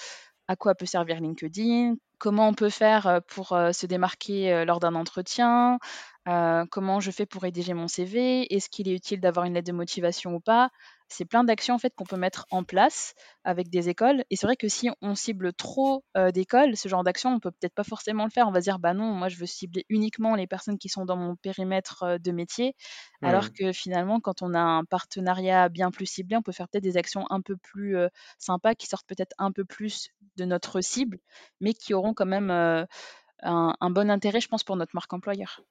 [0.47, 4.95] à quoi peut servir LinkedIn, comment on peut faire, heu, pour, se démarquer, lors d'un
[4.95, 5.79] entretien,
[6.71, 9.73] comment je fais pour rédiger mon CV, est-ce qu'il est utile d'avoir une lettre de
[9.77, 10.69] motivation ou pas?
[11.11, 14.47] C'est plein d'actions, en fait, qu'on peut mettre en place avec des écoles et c'est
[14.47, 17.83] vrai que si on cible trop, heu, d'écoles, ce genre d'action, on peut peut-être pas
[17.83, 18.47] forcément le faire.
[18.47, 21.05] On va se dire: «Bah, non, moi, je veux cibler uniquement les personnes qui sont
[21.05, 22.75] dans mon périmètre, heu, de métier».
[23.21, 23.57] Alors Mmh.
[23.57, 26.97] que finalement, quand on a un partenariat bien plus ciblé, on peut faire peut-être des
[26.97, 31.19] actions un peu plus, heu, sympas, qui sortent peut-être un peu plus de notre cible,
[31.59, 32.51] mais qui auront quand même,
[33.43, 35.61] un bon intérêt, je pense, pour notre marque employeur.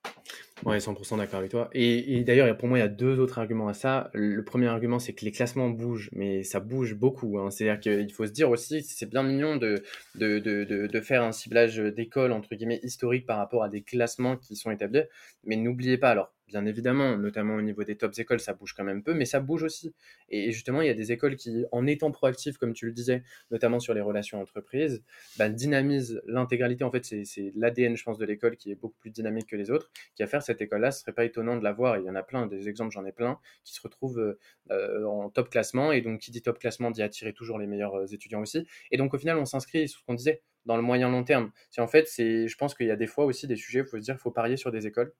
[0.64, 3.68] Ouais, 100 d'accord avec toi et d'ailleurs, pour moi, il y a 2 autres arguments
[3.68, 4.10] à ça.
[4.12, 7.50] Le premier argument, c'est que les classements bougent, mais ça bouge beaucoup, hein.
[7.50, 9.82] C'est-à-dire qu'il faut se dire aussi, c'est bien mignon de
[10.16, 14.36] de de de faire un ciblage, d'école entre guillemets «historique» par rapport à des classements
[14.36, 15.02] qui sont établis.
[15.44, 18.84] Mais n'oubliez pas alors, bien évidemment, notamment au niveau des tops écoles, ça bouge quand
[18.84, 19.94] même peu, mais ça bouge aussi
[20.28, 23.22] et justement, il y a des écoles qui, en étant proactifs, comme tu le disais,
[23.50, 25.02] notamment sur les relations entreprises,
[25.38, 26.84] bah, dynamisent l'intégralité.
[26.84, 29.70] En fait, c'est l'ADN, je pense, de l'école qui est beaucoup plus dynamique que les
[29.70, 31.98] autres qui va faire cette école-là, ce serait pas étonnant de la voir.
[31.98, 34.36] Il y en a plein, des exemples, j'en ai plein, qui se retrouvent
[34.70, 35.92] euh, en top classement.
[35.92, 38.66] Et donc, qui dit top classement dit attirer toujours les meilleurs euh, étudiants aussi.
[38.90, 41.50] Et donc, au final, on s'inscrit sur ce qu'on disait dans le moyen long terme.
[41.70, 43.84] C'est en fait, c'est, je pense qu'il y a des fois aussi des sujets où
[43.84, 45.12] il faut se dire, il faut parier sur des écoles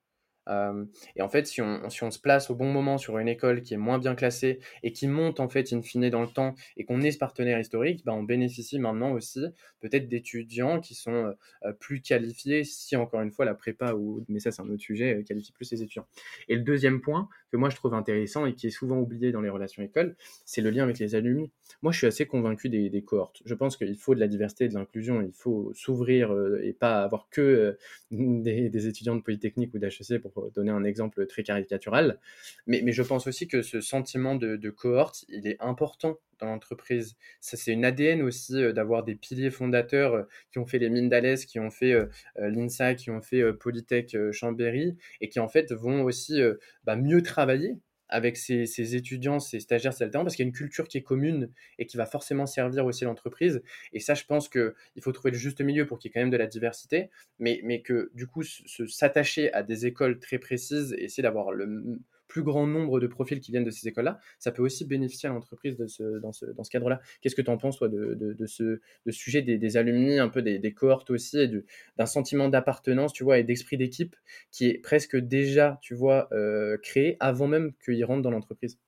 [0.48, 3.78] et en fait, si on, se place au bon moment sur une école qui est
[3.78, 7.00] moins bien classée et qui monte en fait in fine dans le temps et qu'on
[7.02, 9.40] est ce partenaire historique, ben, on bénéficie maintenant aussi
[9.80, 14.40] peut-être d'étudiants qui sont euh, plus qualifiés si encore une fois la prépa ou mais
[14.40, 16.06] ça c'est un autre sujet euh, qualifie plus les étudiants.
[16.48, 19.40] Et le deuxième point que moi je trouve intéressant et qui est souvent oublié dans
[19.40, 21.50] les relations écoles, c'est le lien avec les alumni.
[21.82, 23.42] Moi je suis assez convaincu des, cohortes.
[23.44, 26.72] Je pense qu'il faut de la diversité et de l'inclusion, il faut s'ouvrir euh, et
[26.72, 27.78] pas avoir que
[28.10, 32.18] des, des, étudiants de Polytechnique ou d'HEC pour donner un exemple très caricatural.
[32.66, 37.16] Mais, je pense aussi que ce sentiment de, cohorte, il est important dans l'entreprise.
[37.40, 41.10] C'est une ADN aussi euh, d'avoir des piliers fondateurs euh, qui ont fait les mines
[41.10, 42.06] d'Alès, qui ont fait euh,
[42.38, 46.40] l'INSA, qui ont fait Polytech Chambéry et qui en fait vont aussi
[46.84, 47.76] bah, mieux travailler
[48.10, 51.02] avec ses, étudiants, ses stagiaires, ses alternants, parce qu'il y a une culture qui est
[51.02, 53.62] commune et qui va forcément servir aussi l'entreprise.
[53.92, 56.20] Et ça, je pense qu'il faut trouver le juste milieu pour qu'il y ait quand
[56.20, 60.94] même de la diversité, mais, mais que du coup, s'attacher à des écoles très précises
[60.98, 64.52] et essayer d'avoir le plus grand nombre de profils qui viennent de ces écoles-là, ça
[64.52, 67.00] peut aussi bénéficier à l'entreprise dans ce, cadre-là.
[67.20, 70.58] Qu'est-ce que tu en penses, toi, de, ce, sujet des, des, alumni, un peu des,
[70.58, 71.50] des cohortes aussi, et
[71.98, 74.16] d'un sentiment d'appartenance, tu vois, et d'esprit d'équipe
[74.52, 78.78] qui est presque déjà, tu vois, euh, créé avant même qu'ils rentrent dans l'entreprise?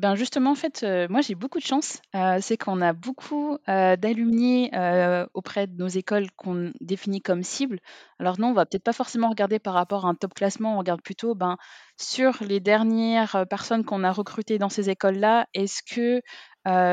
[0.00, 2.00] Ben, justement, en fait, heu, moi, j'ai beaucoup de chance.
[2.14, 7.42] Heu, c'est qu'on a beaucoup, heu, d'alumni, heu, auprès de nos écoles qu'on définit comme
[7.42, 7.78] cibles.
[8.18, 10.78] Alors non, on va peut-être pas forcément regarder par rapport à un top classement, on
[10.78, 11.56] regarde plutôt, ben,
[11.98, 16.22] sur les dernières, personnes qu'on a recrutées dans ces écoles-là, est-ce que,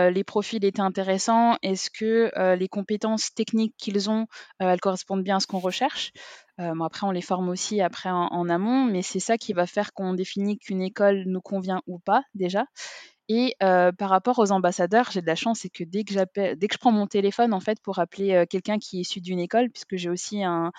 [0.09, 1.57] les profils étaient intéressants?
[1.63, 4.27] Est-ce que, les compétences techniques qu'ils ont,
[4.59, 6.11] elles correspondent bien à ce qu'on recherche?
[6.59, 9.93] Bon après on les forme aussi après en amont, mais c'est ça qui va faire
[9.93, 12.65] qu'on définit qu'une école nous convient ou pas déjà.
[13.29, 16.67] Et heu, par rapport aux ambassadeurs, j'ai de la chance, c'est que dès que dès
[16.67, 19.39] que je prends mon téléphone en fait pour appeler, heu, quelqu'un qui est issu d'une
[19.39, 20.71] école, puisque j'ai aussi un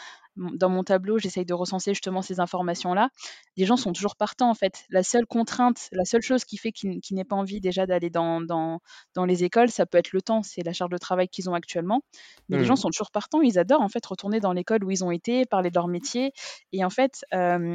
[0.55, 3.11] dans mon tableau, j'essaye de recenser justement ces informations-là.
[3.57, 4.85] Les gens sont toujours partants en fait.
[4.91, 8.11] La seule contrainte, la seule chose qui fait qu'ils qu'ils n'aient pas envie déjà d'aller
[8.11, 8.81] dans dans
[9.15, 11.55] dans les écoles, ça peut être le temps, c'est la charge de travail qu'ils ont
[11.55, 12.03] actuellement.
[12.49, 12.77] Mais les gens Mmh.
[12.77, 15.71] sont toujours partants, ils adorent en fait retourner dans l'école où ils ont été, parler
[15.71, 16.33] de leur métier
[16.73, 17.25] et en fait,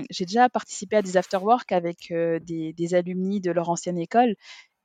[0.09, 4.35] j'ai déjà participé à des after work avec, des des alumni de leur ancienne école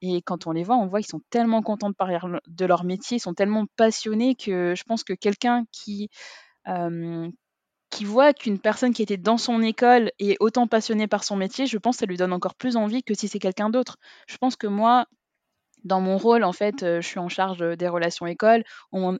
[0.01, 2.85] et quand on les voit, on voit ils sont tellement contents de parler de leur
[2.85, 6.09] métier, ils sont tellement passionnés que je pense que quelqu'un qui,
[7.91, 11.67] qui voit qu'une personne qui était dans son école est autant passionnée par son métier,
[11.67, 13.99] je pense que ça lui donne encore plus envie que si c'est quelqu'un d'autre.
[14.27, 15.07] Je pense que moi,
[15.85, 18.65] dans mon rôle, en fait, je suis en charge des relations écoles.
[18.93, 19.19] On,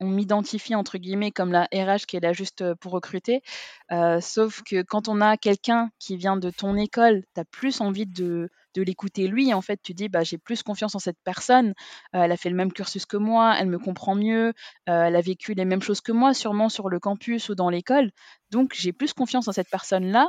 [0.00, 3.42] m'identifie entre guillemets comme la RH qui est là juste pour recruter.
[4.20, 8.06] sauf que quand on a quelqu'un qui vient de ton école, tu as plus envie
[8.06, 9.52] de, de l'écouter lui.
[9.54, 11.74] En fait, tu dis, bah, j'ai plus confiance en cette personne.
[12.12, 14.52] elle a fait le même cursus que moi, elle me comprend mieux,
[14.86, 18.10] elle a vécu les mêmes choses que moi, sûrement sur le campus ou dans l'école.
[18.50, 20.28] Donc, j'ai plus confiance en cette personne-là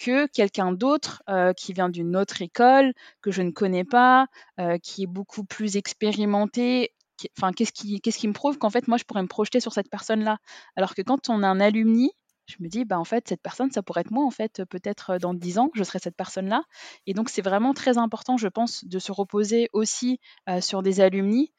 [0.00, 4.26] que quelqu'un d'autre euh, qui vient d'une autre école, que je ne connais pas,
[4.58, 6.94] euh, qui est beaucoup plus expérimenté.
[7.38, 9.74] Enfin, qu'est-ce qui, qu'est-ce qui me prouve qu'en fait, moi, je pourrais me projeter sur
[9.74, 10.38] cette personne-là?
[10.74, 12.12] Alors que quand on a un alumni,
[12.50, 15.18] je me dis, bah, en fait, cette personne, ça pourrait être moi, en fait, peut-être
[15.18, 16.64] dans dix ans, je serai cette personne-là.
[17.06, 20.20] Et donc, c'est vraiment très important, je pense, de se reposer aussi
[20.60, 21.52] sur des alumni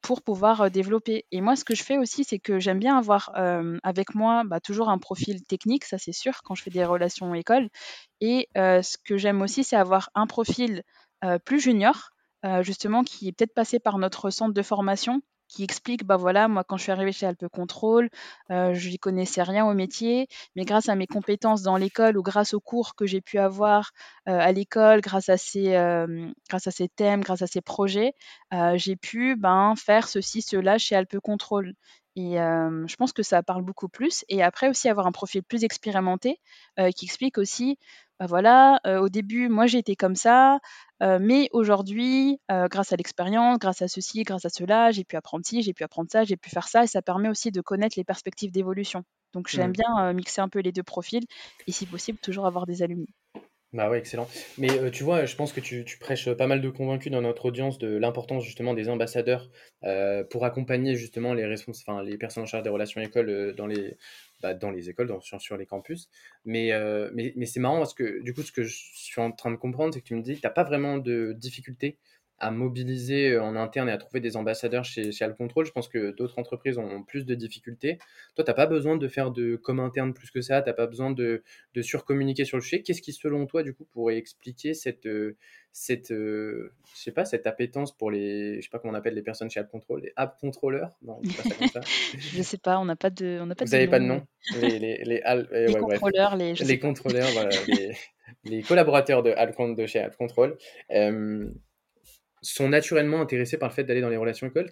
[0.00, 1.26] pour pouvoir développer.
[1.30, 3.30] Et moi, ce que je fais aussi, c'est que j'aime bien avoir
[3.82, 7.34] avec moi bah, toujours un profil technique, ça c'est sûr, quand je fais des relations
[7.34, 7.68] école.
[8.20, 10.82] Et ce que j'aime aussi, c'est avoir un profil
[11.44, 12.10] plus junior,
[12.62, 16.64] justement, qui est peut-être passé par notre centre de formation qui explique, bah voilà, moi
[16.64, 18.08] quand je suis arrivée chez Alpe Control,
[18.50, 22.22] euh, je n'y connaissais rien au métier, mais grâce à mes compétences dans l'école ou
[22.22, 23.92] grâce aux cours que j'ai pu avoir
[24.28, 28.14] euh, à l'école, grâce à ces, euh, grâce à ces thèmes, grâce à ces projets,
[28.74, 31.74] j'ai pu ben faire ceci, cela chez Alpe Control.
[32.16, 34.24] Et je pense que ça parle beaucoup plus.
[34.28, 36.38] Et après aussi avoir un profil plus expérimenté
[36.94, 37.78] qui explique aussi,
[38.20, 40.60] bah voilà, au début, moi été comme ça,
[41.20, 45.62] mais aujourd'hui, grâce à l'expérience, grâce à ceci, grâce à cela, j'ai pu apprendre ci,
[45.62, 48.04] j'ai pu apprendre ça, j'ai pu faire ça, et ça permet aussi de connaître les
[48.04, 49.04] perspectives d'évolution.
[49.32, 49.72] Donc j'aime mmh.
[49.72, 51.24] bien mixer un peu les deux profils,
[51.66, 53.08] et si possible, toujours avoir des alumni.
[53.72, 54.28] Bah ouais, excellent.
[54.58, 57.46] Mais tu vois, je pense que tu, tu, prêches pas mal de convaincus dans notre
[57.46, 59.48] audience de l'importance justement des ambassadeurs
[60.30, 63.96] pour accompagner justement les, enfin, les personnes en charge des relations écoles dans les,
[64.42, 66.08] bah, dans les écoles, dans, sur, les campus.
[66.44, 66.72] Mais,
[67.12, 69.56] mais, mais c'est marrant parce que du coup, ce que je suis en train de
[69.56, 71.98] comprendre, c'est que tu me dis que tu n'as pas vraiment de difficulté
[72.42, 75.64] à mobiliser euh, en interne et à trouver des ambassadeurs chez, chez Alcontrol.
[75.64, 77.98] Je pense que d'autres entreprises ont plus de difficultés.
[78.34, 80.74] Toi, tu n'as pas besoin de faire de com interne plus que ça, tu n'as
[80.74, 82.82] pas besoin de, de surcommuniquer sur le sujet.
[82.82, 85.36] Qu'est-ce qui, selon toi, du coup, pourrait expliquer cette, euh,
[85.70, 89.14] cette, euh, je sais pas, cette appétence pour les, je sais pas comment on appelle
[89.14, 91.80] les personnes chez AppControl, les app controllers Non, pas ça comme ça.
[92.18, 94.26] je sais pas, on n'a pas de, on n'a pas Vous n'avez pas de nom
[94.60, 95.22] Les, les, les,
[95.68, 97.50] les contrôleurs, les, les contrôleurs, voilà,
[98.44, 100.58] les, collaborateurs de, de chez AppControl.
[100.90, 101.48] Euh,
[102.42, 104.68] sont naturellement intéressés par le fait d'aller dans les relations écoles.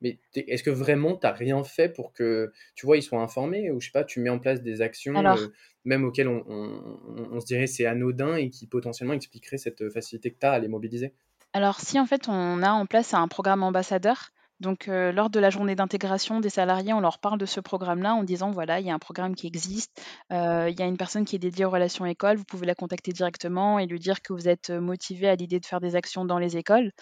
[0.00, 3.70] mais est-ce que vraiment tu n'as rien fait pour que, tu vois, ils soient informés
[3.70, 5.48] ou je sais pas, tu mets en place des actions euh,
[5.84, 10.46] même auxquelles on, se dirait c'est anodin et qui potentiellement expliqueraient cette facilité que tu
[10.46, 11.12] as à les mobiliser?
[11.52, 15.40] Alors si en fait on a en place un programme ambassadeur, donc, euh, lors de
[15.40, 18.86] la journée d'intégration des salariés, on leur parle de ce programme-là en disant voilà, il
[18.86, 20.00] y a un programme qui existe,
[20.32, 22.74] euh, il y a une personne qui est dédiée aux relations écoles, vous pouvez la
[22.74, 26.24] contacter directement et lui dire que vous êtes motivé à l'idée de faire des actions
[26.24, 26.92] dans les écoles.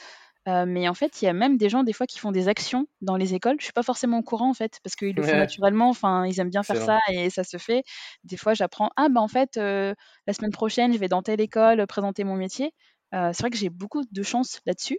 [0.48, 2.48] Euh, mais en fait, il y a même des gens des fois qui font des
[2.48, 3.56] actions dans les écoles.
[3.60, 5.88] Je suis pas forcément au courant en fait parce qu'ils le font naturellement.
[5.90, 7.84] Enfin, ils aiment bien faire ça et ça se fait.
[8.24, 11.86] Des fois, j'apprends ah bah en fait la semaine prochaine, je vais dans telle école
[11.86, 12.72] présenter mon métier.
[13.12, 14.98] c'est vrai que j'ai beaucoup de chance là-dessus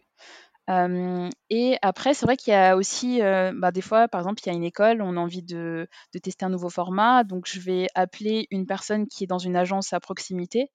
[0.69, 4.51] et après, c'est vrai qu'il y a aussi, bah, des fois, par exemple, il y
[4.51, 5.87] a une école, on a envie de
[6.21, 9.93] tester un nouveau format, donc je vais appeler une personne qui est dans une agence
[9.93, 10.69] à proximité.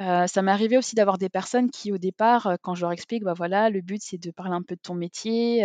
[0.00, 3.34] ça m'est arrivé aussi d'avoir des personnes qui, au départ, quand je leur explique: «Bah,
[3.36, 5.64] voilà, le but, c'est de parler un peu de ton métier,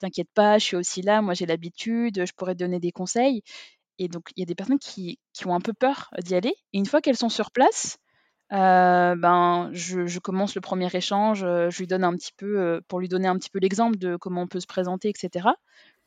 [0.00, 3.42] t'inquiète pas, je suis aussi là, moi j'ai l'habitude, je pourrais te donner des conseils»
[3.98, 6.50] et donc il y a des personnes qui qui ont un peu peur d'y aller
[6.72, 7.98] et une fois qu'elles sont sur place,
[8.52, 12.80] euh, ben, je, commence le premier échange, euh, je lui donne un petit peu, euh,
[12.88, 15.48] pour lui donner un petit peu l'exemple de comment on peut se présenter, etc.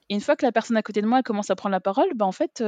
[0.09, 2.09] Et une fois que la personne à côté de moi commence à prendre la parole,
[2.15, 2.63] ben, en fait,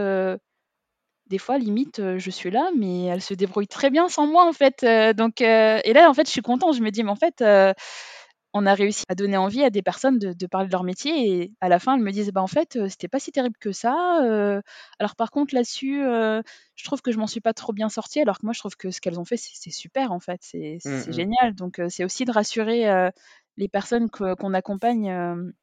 [1.27, 4.53] des fois, limite, je suis là, mais elle se débrouille très bien sans moi, en
[4.53, 4.85] fait.
[5.15, 6.75] donc, et là, en fait, je suis contente.
[6.75, 7.43] Je me dis, mais en fait,
[8.53, 11.51] on a réussi à donner envie à des personnes de, parler de leur métier et
[11.59, 13.71] à la fin elles me disent bah en fait euh, c'était pas si terrible que
[13.71, 14.61] ça euh.
[14.99, 16.41] alors par contre là-dessus euh,
[16.75, 18.75] je trouve que je m'en suis pas trop bien sortie alors que moi je trouve
[18.75, 21.11] que ce qu'elles ont fait c'est super en fait c'est mmh, mmh.
[21.11, 23.09] génial donc c'est aussi de rassurer
[23.57, 25.53] les personnes qu'on accompagne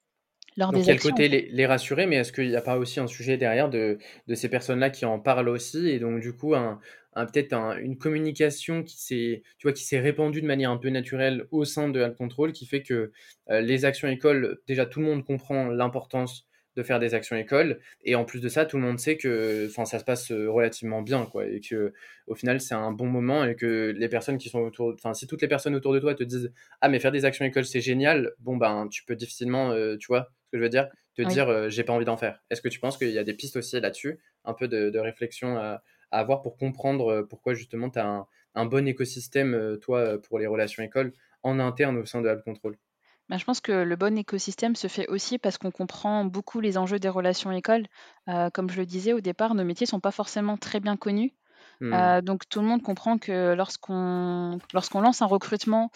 [0.60, 3.00] lors Donc, des quel côté les, les, rassurer, mais est-ce qu'il n'y a pas aussi
[3.00, 6.54] un sujet derrière de, de ces personnes-là qui en parlent aussi et donc du coup
[6.54, 6.78] un,
[7.14, 11.46] peut-être une communication qui s'est, tu vois, qui s'est répandue de manière un peu naturelle
[11.50, 13.10] au sein de Alt Control, qui fait que
[13.50, 16.46] euh, les actions écoles, déjà tout le monde comprend l'importance
[16.76, 19.66] de faire des actions écoles, et en plus de ça, tout le monde sait que,
[19.68, 21.92] enfin, ça se passe euh, relativement bien, quoi, et que
[22.28, 25.26] au final c'est un bon moment, et que les personnes qui sont autour, enfin, si
[25.26, 27.80] toutes les personnes autour de toi te disent, ah mais faire des actions écoles c'est
[27.80, 31.22] génial, bon ben tu peux difficilement, euh, tu vois, ce que je veux dire, te
[31.22, 32.42] dire j'ai pas envie d'en faire.
[32.50, 34.98] Est-ce que tu penses qu'il y a des pistes aussi là-dessus, un peu de, de
[34.98, 40.38] réflexion à à avoir pour comprendre pourquoi justement tu as un, bon écosystème, toi, pour
[40.38, 42.76] les relations écoles en interne au sein de App Control
[43.28, 46.76] Bah, je pense que le bon écosystème se fait aussi parce qu'on comprend beaucoup les
[46.76, 47.86] enjeux des relations écoles.
[48.52, 51.32] Comme je le disais au départ, nos métiers sont pas forcément très bien connus.
[51.80, 52.12] Mmh.
[52.18, 54.58] Heu, donc tout le monde comprend que lorsqu'on
[55.00, 55.90] lance un recrutement,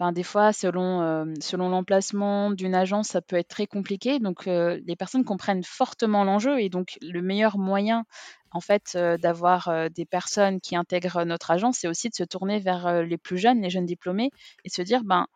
[0.00, 4.20] ben, des fois selon, hem, selon l'emplacement d'une agence, ça peut être très compliqué.
[4.20, 8.04] Donc heu, les personnes comprennent fortement l'enjeu et donc le meilleur moyen,
[8.52, 13.02] en fait, d'avoir, des personnes qui intègrent notre agence, c'est aussi de se tourner vers,
[13.04, 14.30] les plus jeunes, les jeunes diplômés
[14.64, 15.26] et se dire: «Ben,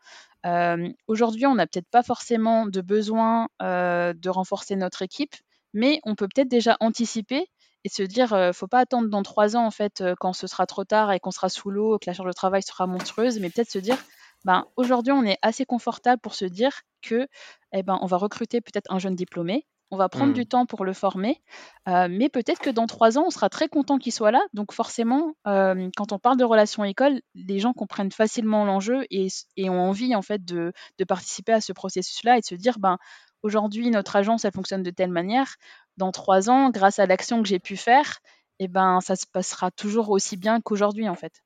[1.09, 5.35] aujourd'hui, on n'a peut-être pas forcément de besoin, de renforcer notre équipe,
[5.75, 7.47] mais on peut peut-être déjà anticiper
[7.85, 10.66] et se dire, heu, faut pas attendre dans 3 ans en fait, quand ce sera
[10.66, 13.51] trop tard et qu'on sera sous l'eau, que la charge de travail sera monstrueuse, mais
[13.51, 13.99] peut-être se dire:
[14.45, 17.29] «Ben, aujourd'hui, on est assez confortable pour se dire que,
[17.72, 20.47] eh ben, on va recruter peut-être un jeune diplômé, on va prendre du Mmh.
[20.47, 21.41] temps pour le former,
[21.87, 24.41] mais peut-être que dans 3 ans, on sera très content qu'il soit là».
[24.55, 29.70] Donc forcément, quand on parle de relations école, les gens comprennent facilement l'enjeu et et
[29.70, 32.99] ont envie en fait de de participer à ce processus-là et de se dire: «Ben,
[33.43, 35.57] aujourd'hui, notre agence, elle fonctionne de telle manière,
[35.97, 38.18] dans 3 ans, grâce à l'action que j'ai pu faire,
[38.59, 41.43] et ben, ça se passera toujours aussi bien qu'aujourd'hui, en fait.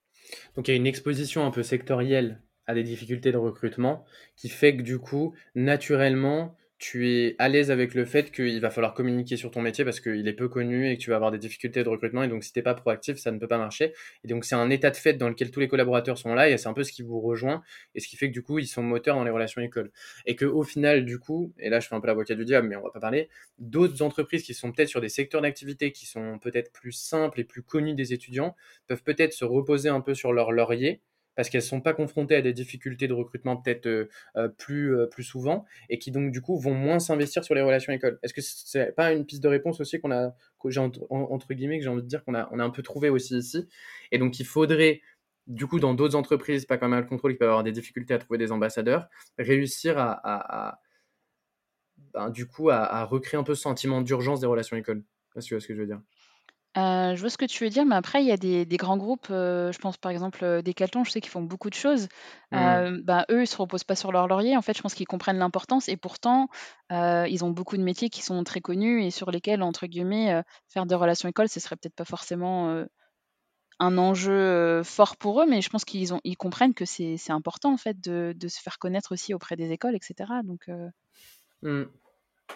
[0.56, 4.04] Donc il y a une exposition un peu sectorielle à des difficultés de recrutement
[4.36, 8.68] qui fait que du coup, naturellement, tu es à l'aise avec le fait qu'il va
[8.68, 11.30] falloir communiquer sur ton métier parce qu'il est peu connu et que tu vas avoir
[11.30, 13.92] des difficultés de recrutement et donc si t'es pas proactif, ça ne peut pas marcher.
[14.24, 16.58] Et donc c'est un état de fait dans lequel tous les collaborateurs sont là et
[16.58, 17.62] c'est un peu ce qui vous rejoint
[17.94, 19.92] et ce qui fait que du coup, ils sont moteurs dans les relations écoles.
[20.26, 22.66] Et que au final, du coup, et là je fais un peu l'avocat du diable,
[22.66, 23.28] mais on va pas parler,
[23.60, 27.44] d'autres entreprises qui sont peut-être sur des secteurs d'activité qui sont peut-être plus simples et
[27.44, 28.56] plus connus des étudiants
[28.88, 31.00] peuvent peut-être se reposer un peu sur leur laurier
[31.34, 35.06] parce qu'elles sont pas confrontées à des difficultés de recrutement peut-être euh, euh, plus, euh,
[35.06, 38.18] plus souvent et qui donc du coup vont moins s'investir sur les relations écoles.
[38.22, 41.52] Est-ce que c'est pas une piste de réponse aussi qu'on a, que entre, en- entre
[41.54, 43.66] guillemets, que j'ai envie de dire qu'on a, on a un peu trouvé aussi ici
[44.10, 45.00] Et donc il faudrait
[45.46, 48.18] du coup dans d'autres entreprises, pas comme le contrôle, qui peuvent avoir des difficultés à
[48.18, 49.08] trouver des ambassadeurs,
[49.38, 50.78] réussir à,
[52.14, 55.04] ben, du coup à, recréer un peu ce sentiment d'urgence des relations écoles.
[55.40, 56.00] Tu vois ce que je veux dire?
[56.76, 58.76] Heu, je vois ce que tu veux dire, mais après il y a des des
[58.78, 61.74] grands groupes, heu, je pense par exemple, heu, Decathlon, je sais qu'ils font beaucoup de
[61.74, 62.08] choses.
[62.54, 64.56] Heu, bah, eux, ils se reposent pas sur leur laurier.
[64.56, 66.48] En fait, je pense qu'ils comprennent l'importance et pourtant,
[66.90, 70.32] heu, ils ont beaucoup de métiers qui sont très connus et sur lesquels, entre guillemets,
[70.32, 72.88] heu, faire des relations écoles, ce serait peut-être pas forcément, heu,
[73.80, 74.32] un enjeu,
[74.80, 77.72] heu, fort pour eux, mais je pense qu'ils ont ils comprennent que c'est c'est important
[77.74, 80.90] en fait de de se faire connaître aussi auprès des écoles et cetera donc heu.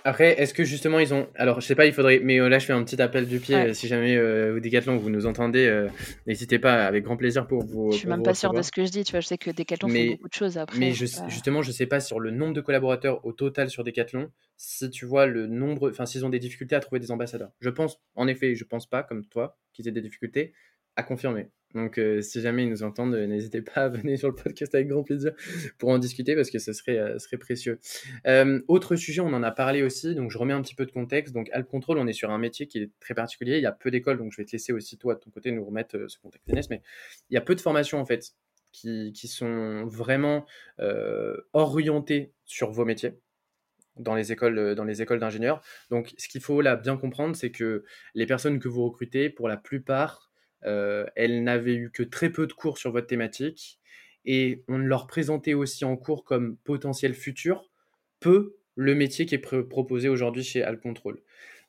[0.04, 1.28] Après, est-ce que justement ils ont.
[1.34, 2.20] Alors, je sais pas, il faudrait.
[2.22, 3.54] Mais euh, là, je fais un petit appel du pied.
[3.54, 5.88] ouais, euh, si jamais euh, vous Decathlon, vous nous entendez, euh,
[6.26, 8.70] n'hésitez pas, avec grand plaisir pour je vous, suis pour même pas sûre de ce
[8.70, 9.20] que je dis, tu vois?
[9.20, 11.86] Je sais que Decathlon Mais, beaucoup de choses après, mais je je, justement, je sais
[11.86, 15.90] pas sur le nombre de collaborateurs au total sur Decathlon, si tu vois le nombre.
[15.90, 17.50] Enfin, s'ils ont des difficultés à trouver des ambassadeurs.
[17.60, 20.52] Je pense, en effet, je pense pas, comme toi, qu'ils aient des difficultés
[20.96, 21.48] à confirmer.
[21.76, 24.74] Donc, euh, si jamais ils nous entendent, euh, n'hésitez pas à venir sur le podcast
[24.74, 25.32] avec grand plaisir
[25.76, 27.78] pour en discuter parce que ce serait, euh, précieux.
[28.66, 31.34] Autre sujet, on en a parlé aussi, donc je remets un petit peu de contexte.
[31.34, 33.58] Donc, Alp Control, on est sur un métier qui est très particulier.
[33.58, 35.52] Il y a peu d'écoles, donc je vais te laisser aussi, toi, de ton côté,
[35.52, 36.80] nous remettre ce contexte, Inès, mais
[37.28, 38.32] il y a peu de formations, en fait,
[38.72, 40.46] qui, sont vraiment
[41.52, 43.12] orientées sur vos métiers
[43.96, 45.60] dans les écoles, dans les écoles d'ingénieurs.
[45.90, 49.48] Donc, ce qu'il faut là bien comprendre, c'est que les personnes que vous recrutez, pour
[49.48, 50.26] la plupart,
[50.62, 53.78] elles n'avaient eu que très peu de cours sur votre thématique
[54.24, 57.70] et on leur présentait aussi en cours comme potentiel futur
[58.20, 61.20] peu le métier qui est pr- proposé aujourd'hui chez Alcontrol.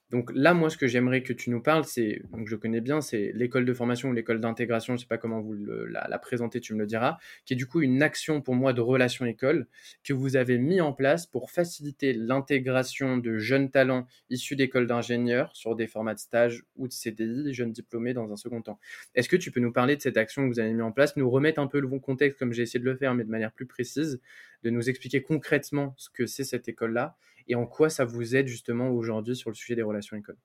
[0.09, 3.01] Donc là, moi, ce que j'aimerais que tu nous parles, c'est, donc je connais bien,
[3.01, 6.61] c'est l'école de formation ou l'école d'intégration, je ne sais pas comment vous la, présenter,
[6.61, 9.67] tu me le diras, qui est du coup une action pour moi de relation école
[10.05, 15.53] que vous avez mis en place pour faciliter l'intégration de jeunes talents issus d'écoles d'ingénieurs
[15.53, 18.79] sur des formats de stage ou de CDI, jeunes diplômés dans un second temps.
[19.13, 21.17] Est-ce que tu peux nous parler de cette action que vous avez mis en place,
[21.17, 23.29] nous remettre un peu le bon contexte comme j'ai essayé de le faire, mais de
[23.29, 24.21] manière plus précise,
[24.63, 27.17] de nous expliquer concrètement ce que c'est cette école-là
[27.47, 30.37] et en quoi ça vous aide justement aujourd'hui sur le sujet des relations écoles.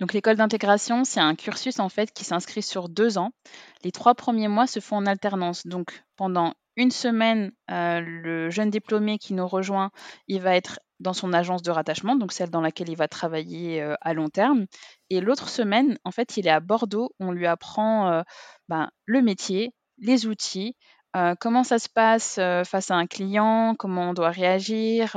[0.00, 3.32] Donc l'école d'intégration, c'est un cursus en fait qui s'inscrit sur 2 ans.
[3.84, 5.66] Les 3 premiers mois se font en alternance.
[5.66, 9.90] Donc pendant une semaine, heu, le jeune diplômé qui nous rejoint,
[10.26, 13.82] il va être dans son agence de rattachement, donc celle dans laquelle il va travailler,
[13.82, 14.66] heu, à long terme
[15.10, 17.10] et l'autre semaine, en fait, il est à Bordeaux.
[17.20, 18.22] On lui apprend, heu,
[18.68, 20.76] ben, le métier, les outils,
[21.38, 25.16] comment ça se passe, face à un client, comment on doit réagir,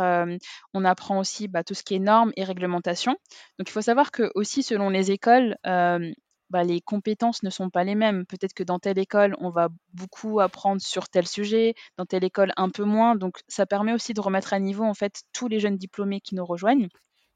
[0.74, 3.16] on apprend aussi, bah, tout ce qui est normes et réglementations.
[3.60, 7.84] Donc il faut savoir que aussi selon les écoles, bah, les compétences ne sont pas
[7.84, 8.26] les mêmes.
[8.26, 12.54] Peut-être que dans telle école, on va beaucoup apprendre sur tel sujet, dans telle école
[12.58, 13.16] un peu moins.
[13.16, 16.36] Donc ça permet aussi de remettre à niveau en fait tous les jeunes diplômés qui
[16.36, 16.89] nous rejoignent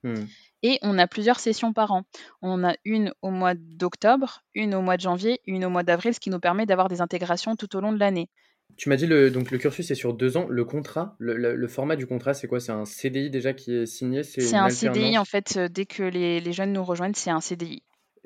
[0.03, 0.26] Hmm.
[0.62, 2.03] et on a plusieurs sessions par an.
[2.41, 6.14] On a une au mois d'octobre, une au mois de janvier, une au mois d'avril,
[6.14, 8.30] ce qui nous permet d'avoir des intégrations tout au long de l'année.
[8.76, 10.45] Tu m'as dit le, donc le cursus est sur deux ans.
[10.49, 12.59] Le contrat, le, format du contrat, c'est quoi?
[12.59, 14.24] C'est un CDI déjà qui est signé?
[14.24, 15.57] C'est un CDI en fait.
[15.57, 17.82] Dès que les, les jeunes nous rejoignent, c'est un CDI.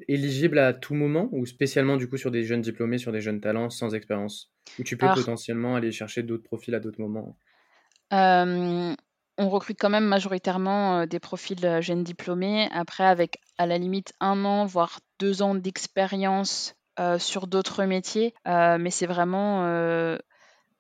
[0.08, 3.40] Éligible à tout moment ou spécialement du coup sur des jeunes diplômés, sur des jeunes
[3.40, 4.52] talents sans expérience?
[4.80, 7.38] Ou tu peux potentiellement aller chercher d'autres profils à d'autres moments?
[8.14, 8.94] Euh,
[9.38, 12.68] on recrute quand même majoritairement euh, des profils euh, jeunes diplômés.
[12.72, 16.76] Après, avec à la limite un an, voire deux ans d'expérience
[17.18, 18.36] sur d'autres métiers.
[18.46, 19.66] mais c'est vraiment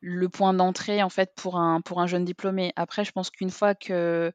[0.01, 2.73] le point d'entrée en fait pour un pour un jeune diplômé.
[2.75, 4.31] Après, je pense qu'une fois que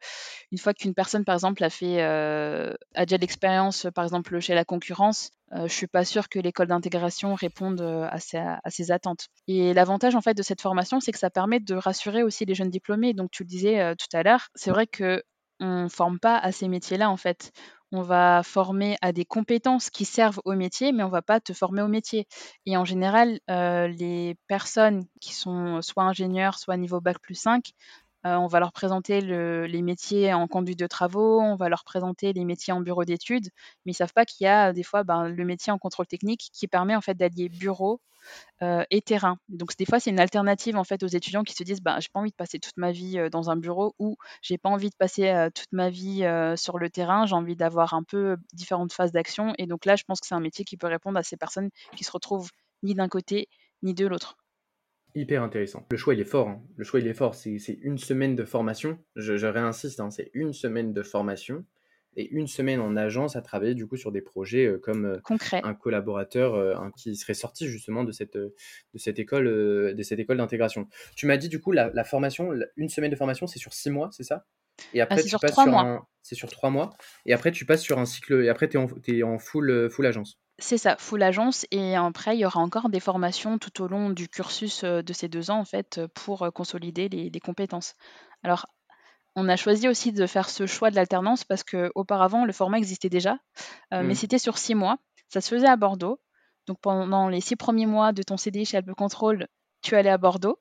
[0.52, 4.54] une fois qu'une personne par exemple a fait euh, a déjà l'expérience par exemple chez
[4.54, 8.70] la concurrence, euh, je suis pas sûre que l'école d'intégration réponde euh, à, ses, à
[8.70, 9.26] ses attentes.
[9.48, 12.54] Et l'avantage en fait de cette formation, c'est que ça permet de rassurer aussi les
[12.54, 13.12] jeunes diplômés.
[13.12, 15.22] Donc tu le disais tout à l'heure, c'est vrai que
[15.60, 17.52] on forme pas à ces métiers-là en fait
[17.92, 21.52] on va former à des compétences qui servent au métier, mais on va pas te
[21.52, 22.26] former au métier.
[22.66, 27.70] Et en général, euh, les personnes qui sont soit ingénieurs, soit niveau bac plus 5,
[27.70, 32.32] euh, on va leur présenter les métiers en conduite de travaux, on va leur présenter
[32.32, 33.48] les métiers en bureau d'études,
[33.84, 36.48] mais ils savent pas qu'il y a des fois ben, le métier en contrôle technique
[36.52, 38.00] qui permet en fait d'allier bureau
[38.62, 39.38] euh, et terrain.
[39.48, 42.08] Donc des fois c'est une alternative en fait aux étudiants qui se disent bah j'ai
[42.12, 44.90] pas envie de passer toute ma vie euh, dans un bureau ou j'ai pas envie
[44.90, 46.24] de passer toute ma vie
[46.56, 49.54] sur le terrain, j'ai envie d'avoir un peu différentes phases d'action.
[49.58, 51.70] Et donc là je pense que c'est un métier qui peut répondre à ces personnes
[51.96, 52.50] qui se retrouvent
[52.82, 53.48] ni d'un côté
[53.82, 54.36] ni de l'autre
[55.16, 55.86] hyper intéressant.
[55.90, 56.48] Le choix, il est fort.
[56.48, 56.62] Hein.
[56.76, 57.34] Le choix, il est fort.
[57.34, 58.98] C'est une semaine de formation.
[59.16, 60.10] Je, réinsiste, hein.
[60.10, 61.64] c'est une semaine de formation
[62.16, 65.60] et une semaine en agence à travailler du coup sur des projets euh, comme euh,
[65.62, 68.54] un collaborateur euh, qui serait sorti justement de cette, de
[68.94, 70.88] cette école de cette école d'intégration.
[71.14, 74.08] Tu m'as dit du coup la, formation, une semaine de formation, c'est sur six mois,
[74.12, 74.46] c'est ça?
[74.92, 76.90] Et après, ah, tu sur passes sur un, c'est sur trois mois.
[77.24, 78.44] Et après, tu passes sur un cycle.
[78.44, 80.38] Et après, tu es en, es en full, full agence.
[80.58, 84.08] C'est ça, full agence et après il y aura encore des formations tout au long
[84.10, 87.94] du cursus, de ces deux ans en fait, pour, consolider les compétences.
[88.42, 88.66] Alors,
[89.34, 93.10] on a choisi aussi de faire ce choix de l'alternance parce qu'auparavant le format existait
[93.10, 93.38] déjà,
[93.90, 94.14] mais mmh.
[94.14, 94.96] c'était sur six mois.
[95.28, 96.20] Ça se faisait à Bordeaux,
[96.66, 99.48] donc pendant les six premiers mois de ton CDI chez Alpe Control,
[99.82, 100.58] tu allais à Bordeaux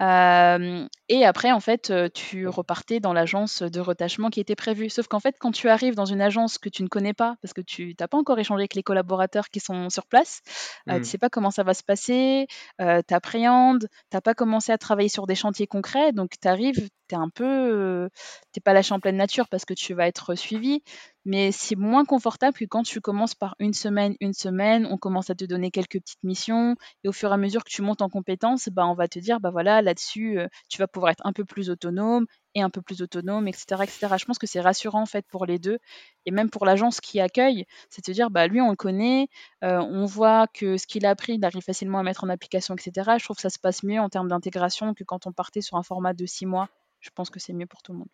[0.00, 4.90] et après, en fait, tu repartais dans l'agence de retachement qui était prévue.
[4.90, 7.54] Sauf qu'en fait, quand tu arrives dans une agence que tu ne connais pas, parce
[7.54, 10.42] que tu n'as pas encore échangé avec les collaborateurs qui sont sur place,
[10.86, 11.04] tu ne mmh.
[11.04, 12.46] sais pas comment ça va se passer,
[12.78, 16.88] tu appréhendes, tu n'as pas commencé à travailler sur des chantiers concrets, donc tu arrives,
[17.08, 18.08] tu es un peu,
[18.52, 20.82] t'es pas lâché en pleine nature parce que tu vas être suivi,
[21.26, 25.28] mais c'est moins confortable que quand tu commences par une semaine, une semaine, on commence
[25.28, 26.74] à te donner quelques petites missions,
[27.04, 29.18] et au fur et à mesure que tu montes en compétences, bah, on va te
[29.18, 30.38] dire, bah voilà, là-dessus,
[30.70, 33.82] tu vas pouvoir être un peu plus autonome, et un peu plus autonome, etc.
[33.84, 34.14] etc.
[34.18, 35.78] Je pense que c'est rassurant en fait pour les deux,
[36.24, 39.28] et même pour l'agence qui accueille, c'est de dire, bah lui on le connaît,
[39.62, 43.18] on voit que ce qu'il a appris, il arrive facilement à mettre en application, etc.
[43.18, 45.76] Je trouve que ça se passe mieux en termes d'intégration que quand on partait sur
[45.76, 46.68] un format de six mois
[47.00, 48.08] je pense que c'est mieux pour tout le monde.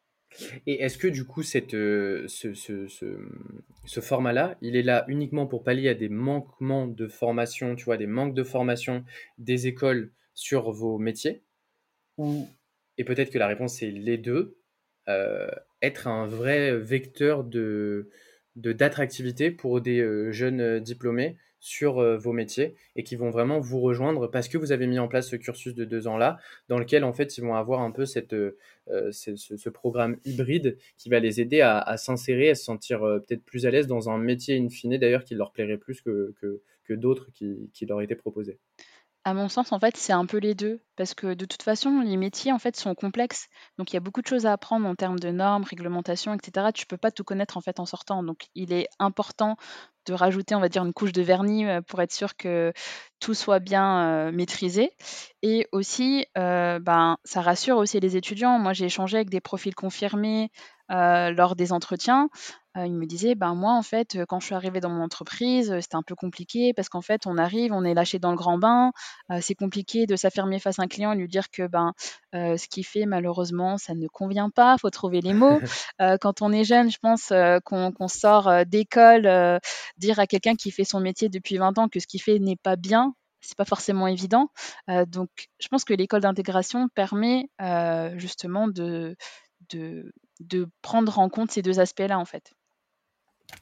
[0.67, 1.43] Et est-ce que du coup,
[1.75, 7.85] euh, ce, format-là, il est là uniquement pour pallier à des manquements de formation, tu
[7.85, 9.05] vois, des manques de formation
[9.39, 11.43] des écoles sur vos métiers?
[12.19, 12.49] Ou,
[12.99, 14.59] et peut-être que la réponse c'est les deux,
[15.09, 15.49] euh,
[15.81, 18.11] être un vrai vecteur de
[18.55, 23.81] d'attractivité pour des euh, jeunes diplômés sur euh, vos métiers et qui vont vraiment vous
[23.81, 26.39] rejoindre parce que vous avez mis en place ce cursus de deux ans-là,
[26.69, 28.57] dans lequel en fait ils vont avoir un peu cette, euh,
[29.13, 33.65] ce, programme hybride qui va les aider à, s'insérer, à se sentir euh, peut-être plus
[33.65, 36.35] à l'aise dans un métier in fine d'ailleurs qui leur plairait plus que,
[36.91, 38.59] d'autres qui leur étaient proposés.
[39.25, 42.01] À mon sens, en fait, c'est un peu les deux, parce que de toute façon,
[42.01, 43.49] les métiers, en fait, sont complexes.
[43.79, 46.73] Donc, il y a beaucoup de choses à apprendre en termes de normes, réglementations, etc.
[46.75, 48.25] Tu peux pas tout connaître, en fait, en sortant.
[48.25, 49.57] Donc, il est important
[50.07, 52.73] de rajouter, on va dire, une couche de vernis euh, pour être sûr que
[53.21, 54.91] tout soit bien euh, maîtrisé.
[55.43, 58.59] Et aussi, euh, ben, ça rassure aussi les étudiants.
[58.59, 60.51] Moi, j'ai échangé avec des profils confirmés
[60.89, 62.29] lors des entretiens.
[62.77, 65.79] Euh, il me disait, ben moi en fait, quand je suis arrivée dans mon entreprise,
[65.81, 68.59] c'était un peu compliqué parce qu'en fait, on arrive, on est lâché dans le grand
[68.59, 68.93] bain.
[69.41, 71.93] c'est compliqué de s'affirmer face à un client et lui dire que ben
[72.33, 74.79] ce qu'il fait malheureusement, ça ne convient pas.
[74.79, 75.61] Faut trouver les mots.
[76.21, 77.33] quand on est jeune, je pense
[77.65, 79.61] qu'on sort d'école,
[79.99, 82.57] dire à quelqu'un qui fait son métier depuis 20 ans que ce qu'il fait n'est
[82.57, 84.49] pas bien, c'est pas forcément évident.
[85.09, 85.29] donc,
[85.61, 87.51] je pense que l'école d'intégration permet
[88.17, 89.17] justement de,
[89.71, 92.53] de, de prendre en compte ces deux aspects-là, en fait.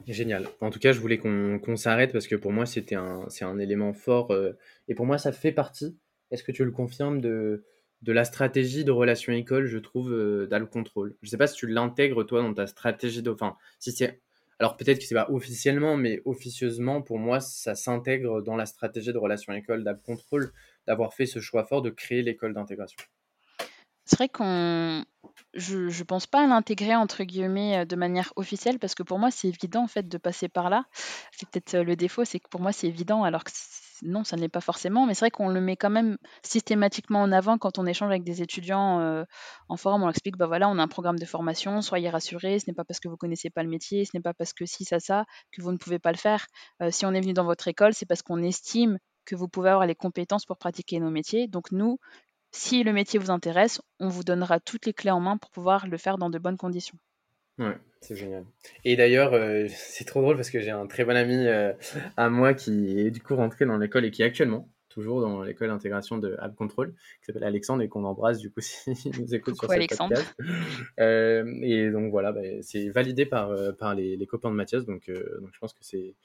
[0.07, 0.47] Génial.
[0.61, 3.59] En tout cas, je voulais qu'on s'arrête parce que pour moi, c'était un, c'est un
[3.59, 4.31] élément fort.
[4.31, 4.53] Euh,
[4.87, 5.97] et pour moi, ça fait partie,
[6.31, 7.63] est-ce que tu le confirmes, de,
[8.05, 11.15] la stratégie de relation école, je trouve, euh, dans le contrôle?
[11.21, 13.31] Je ne sais pas si tu l'intègres, toi, dans ta stratégie de.
[13.31, 14.21] Enfin, si c'est.
[14.59, 19.11] Alors peut-être que c'est pas officiellement, mais officieusement, pour moi, ça s'intègre dans la stratégie
[19.11, 20.51] de relation école d'App Control.
[20.87, 22.97] d'avoir fait ce choix fort de créer l'école d'intégration
[24.11, 25.05] c'est vrai qu'on
[25.53, 29.31] je ne pense pas à l'intégrer entre guillemets, de manière officielle parce que pour moi
[29.31, 30.83] c'est évident en fait de passer par là.
[31.31, 33.51] C'est peut-être, le défaut, c'est que pour moi c'est évident alors que
[34.01, 37.21] non, ça ne l'est pas forcément, mais c'est vrai qu'on le met quand même systématiquement
[37.21, 39.25] en avant quand on échange avec des étudiants,
[39.69, 40.01] en forum.
[40.01, 42.73] On leur explique: «Bah, voilà, on a un programme de formation, soyez rassurés, ce n'est
[42.73, 44.99] pas parce que vous connaissez pas le métier, ce n'est pas parce que si ça,
[44.99, 46.47] ça, que vous ne pouvez pas le faire.
[46.89, 49.85] si on est venu dans votre école, c'est parce qu'on estime que vous pouvez avoir
[49.85, 51.47] les compétences pour pratiquer nos métiers.
[51.47, 51.99] Donc nous,
[52.51, 55.87] si le métier vous intéresse, on vous donnera toutes les clés en main pour pouvoir
[55.87, 56.97] le faire dans de bonnes conditions.
[57.57, 58.45] Ouais, c'est génial.
[58.85, 61.73] Et d'ailleurs, euh, c'est trop drôle parce que j'ai un très bon ami euh,
[62.17, 65.69] à moi qui est du coup rentré dans l'école et qui actuellement toujours dans l'école
[65.69, 69.55] d'intégration de App Control, qui s'appelle Alexandre et qu'on embrasse du coup s'il nous écoute
[69.55, 70.15] sur cette Alexandre.
[70.15, 70.35] podcast.
[70.99, 75.09] Euh, et donc voilà, bah, c'est validé par, par les, les, copains de Mathias, donc,
[75.09, 76.15] donc je pense que c'est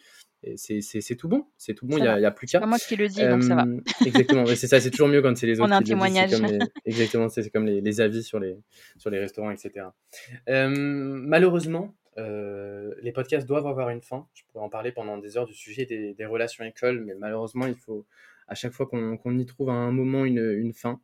[0.57, 2.59] c'est tout bon, c'est tout bon, il n'y a, a, plus qu'à.
[2.59, 3.65] C'est pas moi qui le dis, donc ça va.
[4.05, 5.69] exactement, c'est ça, c'est toujours mieux quand c'est les autres.
[5.69, 6.33] On a un témoignage.
[6.85, 8.57] exactement, c'est comme les, les, avis sur les,
[8.97, 9.87] sur les restaurants, etc.
[10.47, 14.27] malheureusement, euh, les podcasts doivent avoir une fin.
[14.35, 17.67] Je pourrais en parler pendant des heures du sujet des, des relations écoles, mais malheureusement,
[17.67, 18.07] il faut
[18.49, 21.01] à chaque fois qu'on y trouve à un moment une, une fin.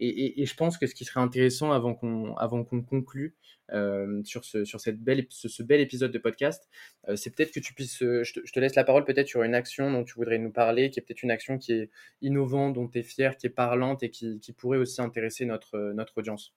[0.00, 3.36] Et, et, je pense que ce qui serait intéressant avant qu'on conclue
[3.72, 6.68] euh, sur, ce, sur cette belle, ce, bel épisode de podcast,
[7.08, 9.28] euh, c'est peut-être que tu puisses, euh, je te, je te, laisse la parole peut-être
[9.28, 11.90] sur une action dont tu voudrais nous parler, qui est peut-être une action qui est
[12.20, 15.78] innovante, dont tu es fier, qui est parlante et qui, qui pourrait aussi intéresser notre,
[15.94, 16.52] notre audience.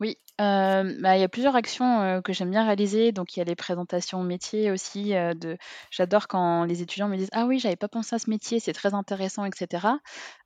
[0.00, 3.10] Oui, euh, bah, il y a plusieurs actions, euh, que j'aime bien réaliser.
[3.10, 5.56] Donc il y a les présentations métiers aussi, euh, de
[5.90, 8.72] j'adore quand les étudiants me disent: «Ah oui, j'avais pas pensé à ce métier, c'est
[8.72, 9.98] très intéressant» et cetera.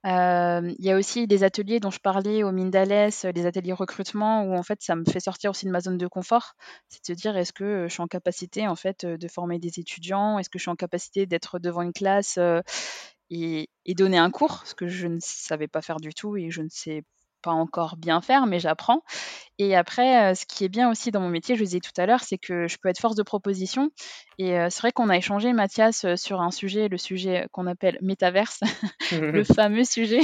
[0.05, 4.55] il y a aussi les ateliers dont je parlais au Mindales, les ateliers recrutement où
[4.57, 6.55] en fait ça me fait sortir aussi de ma zone de confort.
[6.89, 9.79] C'est de se dire: «Est-ce que, je suis en capacité en fait, de former des
[9.81, 10.39] étudiants?
[10.39, 12.39] Est-ce que je suis en capacité d'être devant une classe,
[13.31, 16.51] et et donner un cours?» ce que je ne savais pas faire du tout et
[16.51, 17.03] je ne sais
[17.43, 19.03] pas encore bien faire, mais j'apprends.
[19.59, 22.07] Et après, ce qui est bien aussi dans mon métier, je le disais tout à
[22.07, 23.91] l'heure, c'est que je peux être force de proposition.
[24.39, 28.61] Et c'est vrai qu'on a échangé, Mathias, sur un sujet, le sujet qu'on appelle métaverse,
[29.13, 30.21] le fameux sujet.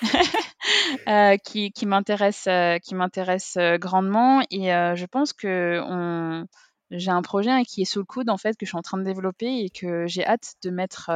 [1.44, 2.48] qui, qui m'intéresse
[2.82, 6.46] qui m'intéresse grandement et je pense que on...
[6.90, 8.98] j'ai un projet qui est sous le coude en fait que je suis en train
[8.98, 11.10] de développer et que j'ai hâte de mettre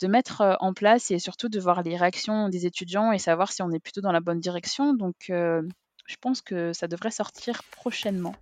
[0.00, 3.62] de mettre en place et surtout de voir les réactions des étudiants et savoir si
[3.62, 4.94] on est plutôt dans la bonne direction.
[4.94, 5.30] Donc,
[6.06, 8.34] je pense que ça devrait sortir prochainement.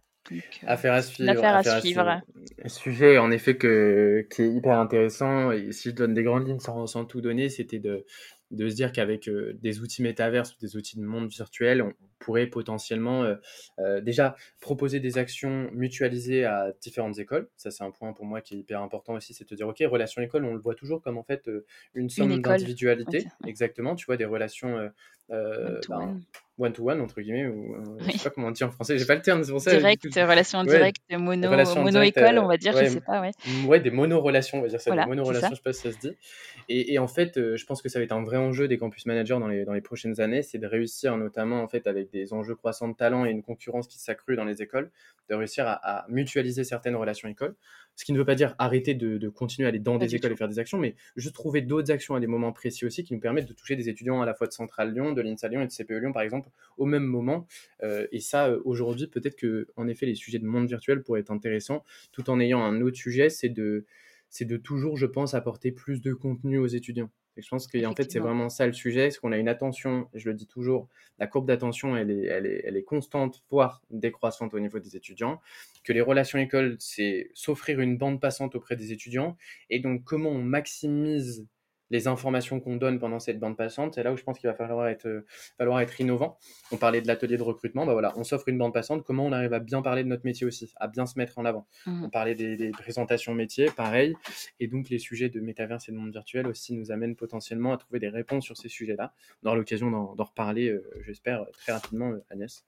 [0.67, 1.31] affaire à suivre.
[1.31, 2.21] Affaire à, suivre.
[2.65, 5.53] Un sujet, en effet, que, qui est hyper intéressant.
[5.53, 8.05] Et si je donne des grandes lignes sans, sans tout donner, c'était de,
[8.53, 11.93] de se dire qu'avec euh, des outils métaverses ou des outils de monde virtuel, on
[12.23, 13.37] pourrait potentiellement euh,
[13.79, 17.49] euh, déjà proposer des actions mutualisées à différentes écoles.
[17.57, 19.83] Ça, c'est un point pour moi qui est hyper important aussi, c'est de dire, OK,
[19.87, 21.51] relation école, on le voit toujours comme en fait
[21.95, 23.27] une somme d'individualité.
[23.47, 24.91] Exactement, tu vois, des relations
[26.59, 29.23] one-to-one, entre guillemets, ou je sais pas comment on dit en français, j'ai pas le
[29.23, 29.75] terme, c'est pour ça.
[29.75, 33.31] Direct, relation directe, mono, mono école, on va dire, je sais pas, ouais.
[33.67, 35.99] Ouais, des mono-relations, on va dire ça, des mono-relations, je sais pas si ça se
[35.99, 36.17] dit.
[36.69, 39.07] Et, et en fait, je pense que ça va être un vrai enjeu des campus
[39.07, 42.33] managers dans les, dans les prochaines années, c'est de réussir, notamment en fait, avec des
[42.33, 44.91] enjeux croissants de talent et une concurrence qui s'accrue dans les écoles,
[45.29, 47.55] de réussir à, mutualiser certaines relations écoles.
[47.97, 50.37] Ce qui ne veut pas dire arrêter de, continuer à aller dans des écoles et
[50.37, 53.21] faire des actions, mais juste trouver d'autres actions à des moments précis aussi qui nous
[53.21, 55.67] permettent de toucher des étudiants à la fois de Centrale Lyon, de l'INSA Lyon et
[55.67, 57.47] de CPE Lyon, par exemple, au même moment.
[57.83, 61.21] Euh, et ça, euh, aujourd'hui, peut-être que, en effet, les sujets de monde virtuel pourraient
[61.21, 63.85] être intéressants, tout en ayant un autre sujet, c'est de,
[64.31, 67.11] c'est de toujours, je pense, apporter plus de contenu aux étudiants.
[67.37, 70.09] Et je pense qu'en fait, c'est vraiment ça le sujet, c'est qu'on a une attention,
[70.13, 73.83] je le dis toujours, la courbe d'attention, elle est, elle, est, elle est constante, voire
[73.91, 75.41] décroissante au niveau des étudiants,
[75.83, 79.37] que les relations écoles, c'est s'offrir une bande passante auprès des étudiants,
[79.71, 81.47] et donc comment on maximise
[81.93, 84.55] les informations qu'on donne pendant cette bande passante, c'est là où je pense qu'il va
[84.55, 85.27] falloir être, euh,
[85.59, 86.39] falloir être innovant.
[86.73, 89.33] On parlait de l'atelier de recrutement, bah voilà, on s'offre une bande passante, comment on
[89.33, 91.67] arrive à bien parler de notre métier aussi, à bien se mettre en avant?
[91.87, 92.05] Mmh.
[92.05, 94.17] On parlait des, présentations métiers, pareil,
[94.59, 97.77] et donc les sujets de métaverse et de monde virtuel aussi nous amènent potentiellement à
[97.77, 99.13] trouver des réponses sur ces sujets-là.
[99.43, 102.65] On aura l'occasion d'en reparler, euh, j'espère, très rapidement, euh, Agnès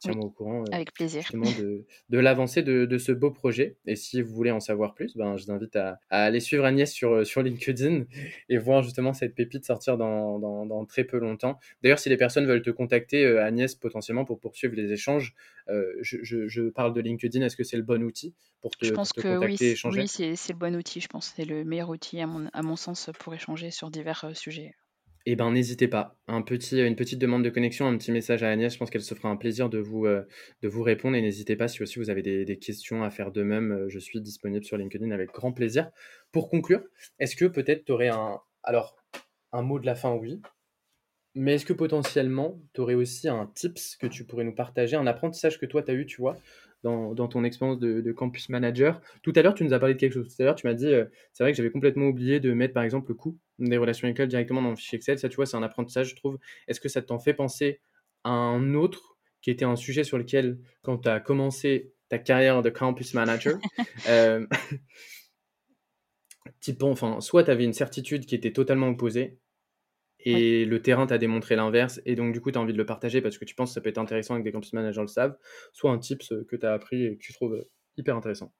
[0.00, 1.24] tiens-moi au courant euh, avec plaisir.
[1.32, 3.76] de, de l'avancée de, de, ce beau projet.
[3.86, 6.64] Et si vous voulez en savoir plus, ben, je vous invite à, à aller suivre
[6.64, 8.04] Agnès sur, euh, sur LinkedIn
[8.48, 11.58] et voir justement cette pépite sortir dans, dans, dans très peu longtemps.
[11.82, 15.34] D'ailleurs, si les personnes veulent te contacter, euh, Agnès, potentiellement pour poursuivre les échanges,
[16.00, 17.44] je, je, je, parle de LinkedIn.
[17.44, 19.72] Est-ce que c'est le bon outil pour te, je pense te que contacter oui, et
[19.72, 20.00] échanger?
[20.02, 21.00] Oui, c'est le bon outil.
[21.00, 24.30] Je pense c'est le meilleur outil, à mon, à mon sens, pour échanger sur divers
[24.34, 24.74] sujets
[25.28, 26.16] eh ben, n'hésitez pas.
[26.28, 28.72] Un petit, une petite demande de connexion, un petit message à Agnès.
[28.72, 30.22] Je pense qu'elle se fera un plaisir de vous, euh,
[30.62, 31.16] de vous répondre.
[31.16, 33.72] Et n'hésitez pas si aussi vous avez des, questions à faire de même.
[33.72, 35.90] Euh, je suis disponible sur LinkedIn avec grand plaisir.
[36.30, 36.82] Pour conclure,
[37.18, 38.40] est-ce que peut-être tu aurais un.
[38.62, 38.96] Alors,
[39.52, 40.40] un mot de la fin, oui.
[41.34, 45.06] Mais est-ce que potentiellement, tu aurais aussi un tips que tu pourrais nous partager, un
[45.06, 46.36] apprentissage que toi, tu as eu, tu vois,
[46.82, 50.12] dans, ton expérience de, campus manager Tout à l'heure, tu nous as parlé de quelque
[50.12, 50.34] chose.
[50.34, 52.74] Tout à l'heure, tu m'as dit, euh, c'est vrai que j'avais complètement oublié de mettre,
[52.74, 55.18] par exemple, le coût des relations écoles directement dans le fichier Excel.
[55.18, 56.38] Ça, tu vois, c'est un apprentissage, je trouve.
[56.68, 57.80] Est-ce que ça t'en fait penser
[58.24, 62.62] à un autre qui était un sujet sur lequel, quand tu as commencé ta carrière
[62.62, 63.58] de campus manager,
[64.08, 64.46] euh,
[66.82, 69.38] enfin, soit tu avais une certitude qui était totalement opposée,
[70.26, 72.86] et le terrain t'a démontré l'inverse, et donc du coup tu as envie de le
[72.86, 75.06] partager parce que tu penses que ça peut être intéressant avec des campus managers le
[75.06, 75.36] savent,
[75.72, 77.64] soit un tips que tu as appris et que tu trouves
[77.96, 78.52] hyper intéressant.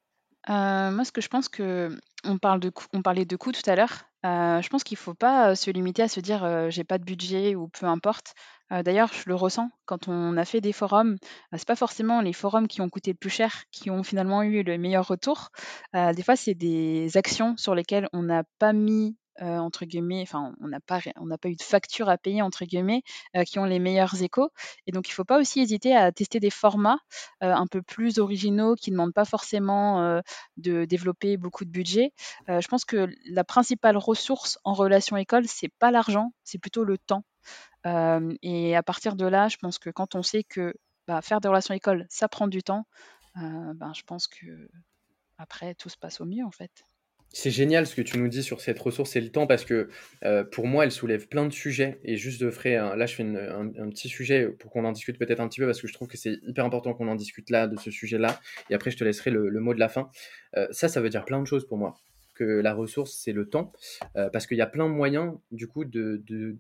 [0.48, 3.68] Euh, moi, ce que je pense que on parle de on parlait de coûts tout
[3.68, 4.04] à l'heure.
[4.24, 7.04] Euh, je pense qu'il ne faut pas se limiter à se dire j'ai pas de
[7.04, 8.34] budget ou peu importe.
[8.70, 11.18] D'ailleurs, je le ressens quand on a fait des forums.
[11.52, 14.64] c'est pas forcément les forums qui ont coûté le plus cher qui ont finalement eu
[14.64, 15.50] le meilleur retour.
[15.94, 20.54] des fois, c'est des actions sur lesquelles on n'a pas mis euh, entre guillemets, enfin,
[20.60, 23.02] on n'a pas, on n'a pas eu de facture à payer entre guillemets,
[23.36, 24.50] euh, qui ont les meilleurs échos.
[24.86, 26.98] Et donc, il ne faut pas aussi hésiter à tester des formats
[27.42, 30.20] euh, un peu plus originaux, qui ne demandent pas forcément
[30.56, 32.12] de développer beaucoup de budget.
[32.48, 36.98] je pense que la principale ressource en relation école, c'est pas l'argent, c'est plutôt le
[36.98, 37.24] temps.
[38.42, 40.74] et à partir de là, je pense que quand on sait que
[41.06, 42.86] bah, faire des relations école, ça prend du temps,
[43.34, 44.68] ben, je pense que
[45.38, 46.84] après tout se passe au mieux en fait.
[47.32, 49.90] C'est génial ce que tu nous dis sur cette ressource et le temps parce que
[50.24, 52.00] euh, pour moi, elle soulève plein de sujets.
[52.02, 55.40] Et juste de ferai, là, je fais un, petit sujet pour qu'on en discute peut-être
[55.40, 57.66] un petit peu parce que je trouve que c'est hyper important qu'on en discute là,
[57.66, 58.40] de ce sujet-là.
[58.70, 60.08] Et après, je te laisserai le, mot de la fin.
[60.56, 61.94] Euh, ça, ça veut dire plein de choses pour moi.
[62.34, 63.70] Que la ressource, c'est le temps.
[64.16, 66.56] Euh, parce qu'il y a plein de moyens, du coup, de, de,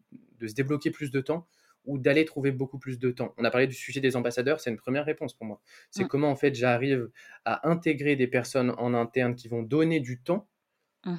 [0.46, 1.46] se débloquer plus de temps
[1.86, 3.32] ou d'aller trouver beaucoup plus de temps.
[3.38, 5.62] On a parlé du sujet des ambassadeurs, c'est une première réponse pour moi.
[5.90, 6.08] C'est mmh.
[6.08, 7.08] comment en fait j'arrive
[7.44, 10.48] à intégrer des personnes en interne qui vont donner du temps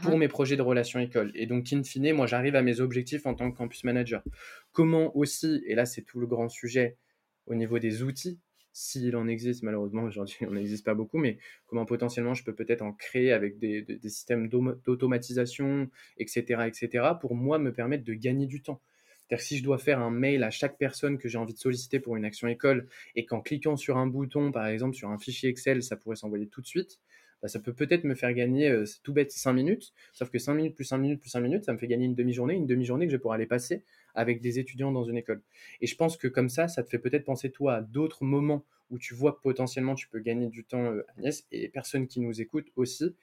[0.02, 1.32] pour mmh mes projets de relations école.
[1.34, 4.24] Et donc, in fine, moi, j'arrive à mes objectifs en tant que campus manager.
[4.72, 6.98] Comment aussi, et là, c'est tout le grand sujet
[7.46, 8.40] au niveau des outils,
[8.74, 12.84] s'il en existe, malheureusement, aujourd'hui, il n'existe pas beaucoup, mais comment potentiellement je peux peut-être
[12.84, 18.46] en créer avec des, des systèmes d'automatisation, etc., etc., pour moi me permettre de gagner
[18.46, 18.82] du temps.
[19.28, 21.60] C'est-à-dire que si je dois faire un mail à chaque personne que j'ai envie de
[21.60, 25.18] solliciter pour une action école et qu'en cliquant sur un bouton, par exemple sur un
[25.18, 27.02] fichier Excel, ça pourrait s'envoyer tout de suite,
[27.42, 29.94] bah, ça peut peut-être me faire gagner, euh, tout bête, 5 minutes.
[30.14, 32.16] Sauf que 5 minutes plus 5 minutes plus 5 minutes, ça me fait gagner une
[32.16, 33.84] demi-journée, une demi-journée que je vais aller passer
[34.16, 35.42] avec des étudiants dans une école.
[35.82, 38.66] Et je pense que comme ça, ça te fait peut-être penser toi à d'autres moments
[38.90, 42.42] où tu vois potentiellement tu peux gagner du temps, euh, Agnès, et personne qui nous
[42.42, 43.16] écoute aussi.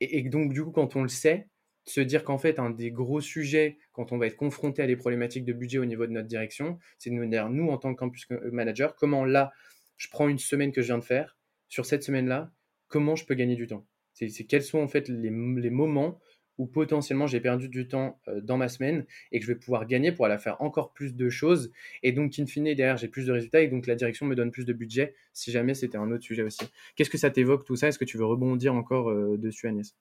[0.00, 1.48] Et, donc, du coup, quand on le sait,
[1.84, 4.96] se dire qu'en fait, un des gros sujets, quand on va être confronté à des
[4.96, 7.94] problématiques de budget au niveau de notre direction, c'est de nous dire, nous, en tant
[7.94, 9.52] que campus manager, comment là,
[9.96, 11.38] je prends une semaine que je viens de faire,
[11.68, 12.50] sur cette semaine-là,
[12.88, 13.86] comment je peux gagner du temps.
[14.12, 16.18] C'est quels sont en fait les, moments
[16.56, 19.86] où potentiellement j'ai perdu du temps euh, dans ma semaine et que je vais pouvoir
[19.86, 21.70] gagner pour aller faire encore plus de choses.
[22.02, 24.50] Et donc, in fine, derrière, j'ai plus de résultats et donc la direction me donne
[24.50, 26.64] plus de budget si jamais c'était un autre sujet aussi.
[26.94, 27.88] Qu'est-ce que ça t'évoque tout ça?
[27.88, 29.94] Est-ce que tu veux rebondir encore euh, dessus, Agnès?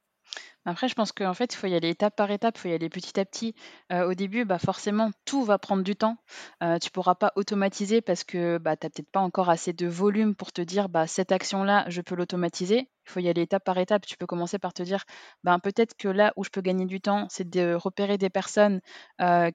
[0.65, 2.73] Après, je pense qu'en fait, il faut y aller étape par étape, il faut y
[2.73, 3.53] aller petit à petit.
[3.91, 6.17] au début, bah, forcément, tout va prendre du temps.
[6.61, 9.87] Tu tu pourras pas automatiser parce que, bah, tu as peut-être pas encore assez de
[9.87, 12.89] volume pour te dire: «Bah, cette action-là, je peux l'automatiser».
[13.07, 14.05] Il faut y aller étape par étape.
[14.05, 15.03] Tu peux commencer par te dire:
[15.43, 18.81] «Ben, peut-être que là où je peux gagner du temps, c'est de repérer des personnes,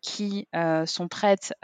[0.02, 0.48] qui,
[0.86, 1.54] sont prêtes,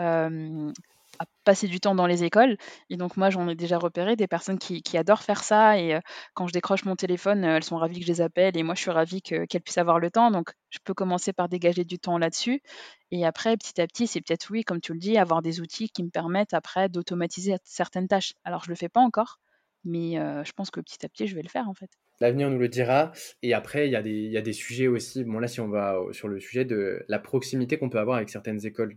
[1.18, 2.56] à passer du temps dans les écoles.
[2.90, 5.78] Et donc moi, j'en ai déjà repéré des personnes qui, adorent faire ça.
[5.78, 6.00] Et euh,
[6.34, 8.56] quand je décroche mon téléphone, euh, elles sont ravies que je les appelle.
[8.56, 10.30] Et moi, je suis ravie qu'elles puissent avoir le temps.
[10.30, 12.62] Donc je peux commencer par dégager du temps là-dessus.
[13.10, 15.88] Et après, petit à petit, c'est peut-être, oui, comme tu le dis, avoir des outils
[15.88, 18.34] qui me permettent après d'automatiser certaines tâches.
[18.44, 19.38] Alors, je ne le fais pas encore.
[19.84, 21.90] Mais euh, je pense que petit à petit, je vais le faire en fait.
[22.20, 23.12] L'avenir nous le dira.
[23.42, 25.22] Et après, il y, a des, il y a des sujets aussi.
[25.22, 28.30] Bon, là, si on va sur le sujet de la proximité qu'on peut avoir avec
[28.30, 28.96] certaines écoles.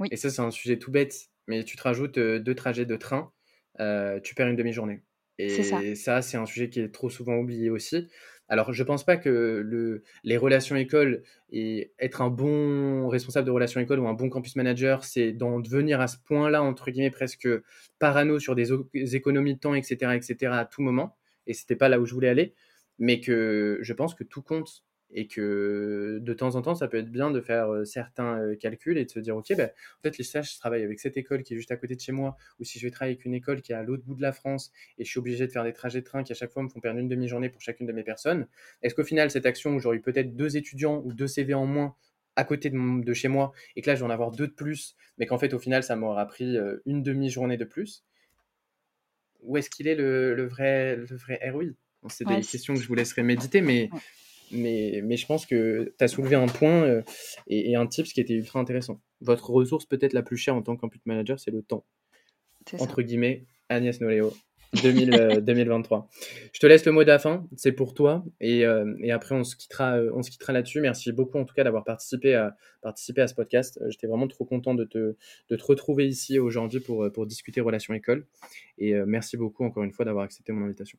[0.00, 0.08] Oui.
[0.10, 2.96] Et ça, c'est un sujet tout bête mais tu te rajoutes euh, deux trajets de
[2.96, 3.32] train,
[3.80, 5.02] euh, tu perds une demi-journée.
[5.40, 8.08] Et ça, c'est un sujet qui est trop souvent oublié aussi.
[8.48, 13.46] Alors, je ne pense pas que le, les relations écoles et être un bon responsable
[13.46, 16.90] de relations école ou un bon campus manager, c'est d'en devenir à ce point-là, entre
[16.90, 17.48] guillemets, presque
[17.98, 18.72] parano sur des,
[19.14, 21.16] économies de temps, etc., etc., à tout moment.
[21.46, 22.54] Et ce n'était pas là où je voulais aller.
[22.98, 26.98] Mais que je pense que tout compte et que de temps en temps, ça peut
[26.98, 30.02] être bien de faire euh, certains euh, calculs et de se dire, OK, ben, en
[30.02, 32.12] fait, les stages, je travaille avec cette école qui est juste à côté de chez
[32.12, 34.22] moi, ou si je vais travailler avec une école qui est à l'autre bout de
[34.22, 36.50] la France et je suis obligé de faire des trajets de train qui à chaque
[36.50, 38.46] fois me font perdre une demi-journée pour chacune de mes personnes,
[38.82, 41.94] est-ce qu'au final, cette action où j'aurai peut-être deux étudiants ou deux CV en moins
[42.36, 44.94] à côté de, chez moi et que là, je vais en avoir deux de plus,
[45.18, 48.04] mais qu'en fait, au final, ça m'aura pris euh, une demi-journée de plus,
[49.40, 51.64] où est-ce qu'il est le, vrai, le vrai ROI
[52.08, 53.90] C'est des questions que je vous laisserai méditer, mais
[54.52, 57.02] mais, mais je pense que tu as soulevé un point
[57.46, 59.00] et, un tips qui était ultra intéressant.
[59.20, 61.84] Votre ressource peut-être la plus chère en tant qu'input manager, c'est le temps.
[62.78, 64.32] Entre guillemets, Agnès Noléo.
[64.74, 65.98] 2023.
[65.98, 66.02] Euh,
[66.52, 68.24] je te laisse le mot de la fin, c'est pour toi.
[68.40, 70.80] Et, euh, et, après, on se quittera, euh, on se quittera là-dessus.
[70.80, 73.80] Merci beaucoup en tout cas d'avoir participé à, participé à ce podcast.
[73.88, 75.16] J'étais vraiment trop content de te,
[75.48, 78.26] de te retrouver ici aujourd'hui pour, pour discuter relations école.
[78.78, 80.98] Et merci beaucoup encore une fois d'avoir accepté mon invitation.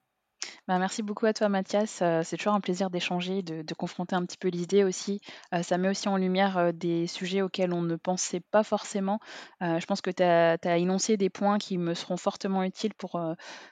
[0.69, 4.37] Bah, merci beaucoup à toi Mathias, c'est toujours un plaisir d'échanger, de confronter un petit
[4.37, 5.19] peu l'idée aussi.
[5.63, 9.19] ça met aussi en lumière, des sujets auxquels on ne pensait pas forcément.
[9.61, 13.19] je pense que tu as énoncé des points qui me seront fortement utiles pour,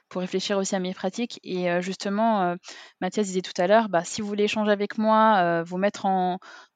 [0.08, 2.56] pour réfléchir aussi à mes pratiques et justement,
[3.00, 6.04] Mathias disait tout à l'heure, bah, si vous voulez échanger avec moi, vous mettre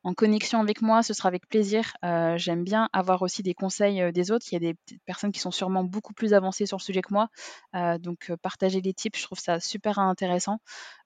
[0.05, 1.97] en connexion avec moi, ce sera avec plaisir.
[2.05, 4.47] Euh, j'aime bien avoir aussi des conseils euh, des autres.
[4.51, 7.13] Il y a des personnes qui sont sûrement beaucoup plus avancées sur le sujet que
[7.13, 7.29] moi.
[7.77, 10.59] Euh, donc, partager les tips, je trouve ça super intéressant.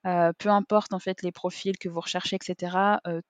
[0.04, 2.76] peu importe en fait les profils que vous recherchez, etc.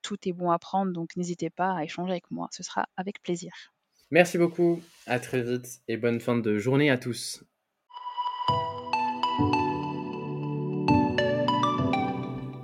[0.03, 0.93] tout est bon à prendre.
[0.93, 2.49] Donc, n'hésitez pas à échanger avec moi.
[2.51, 3.53] Ce sera avec plaisir.
[4.11, 4.81] Merci beaucoup.
[5.07, 7.45] À très vite et bonne fin de journée à tous.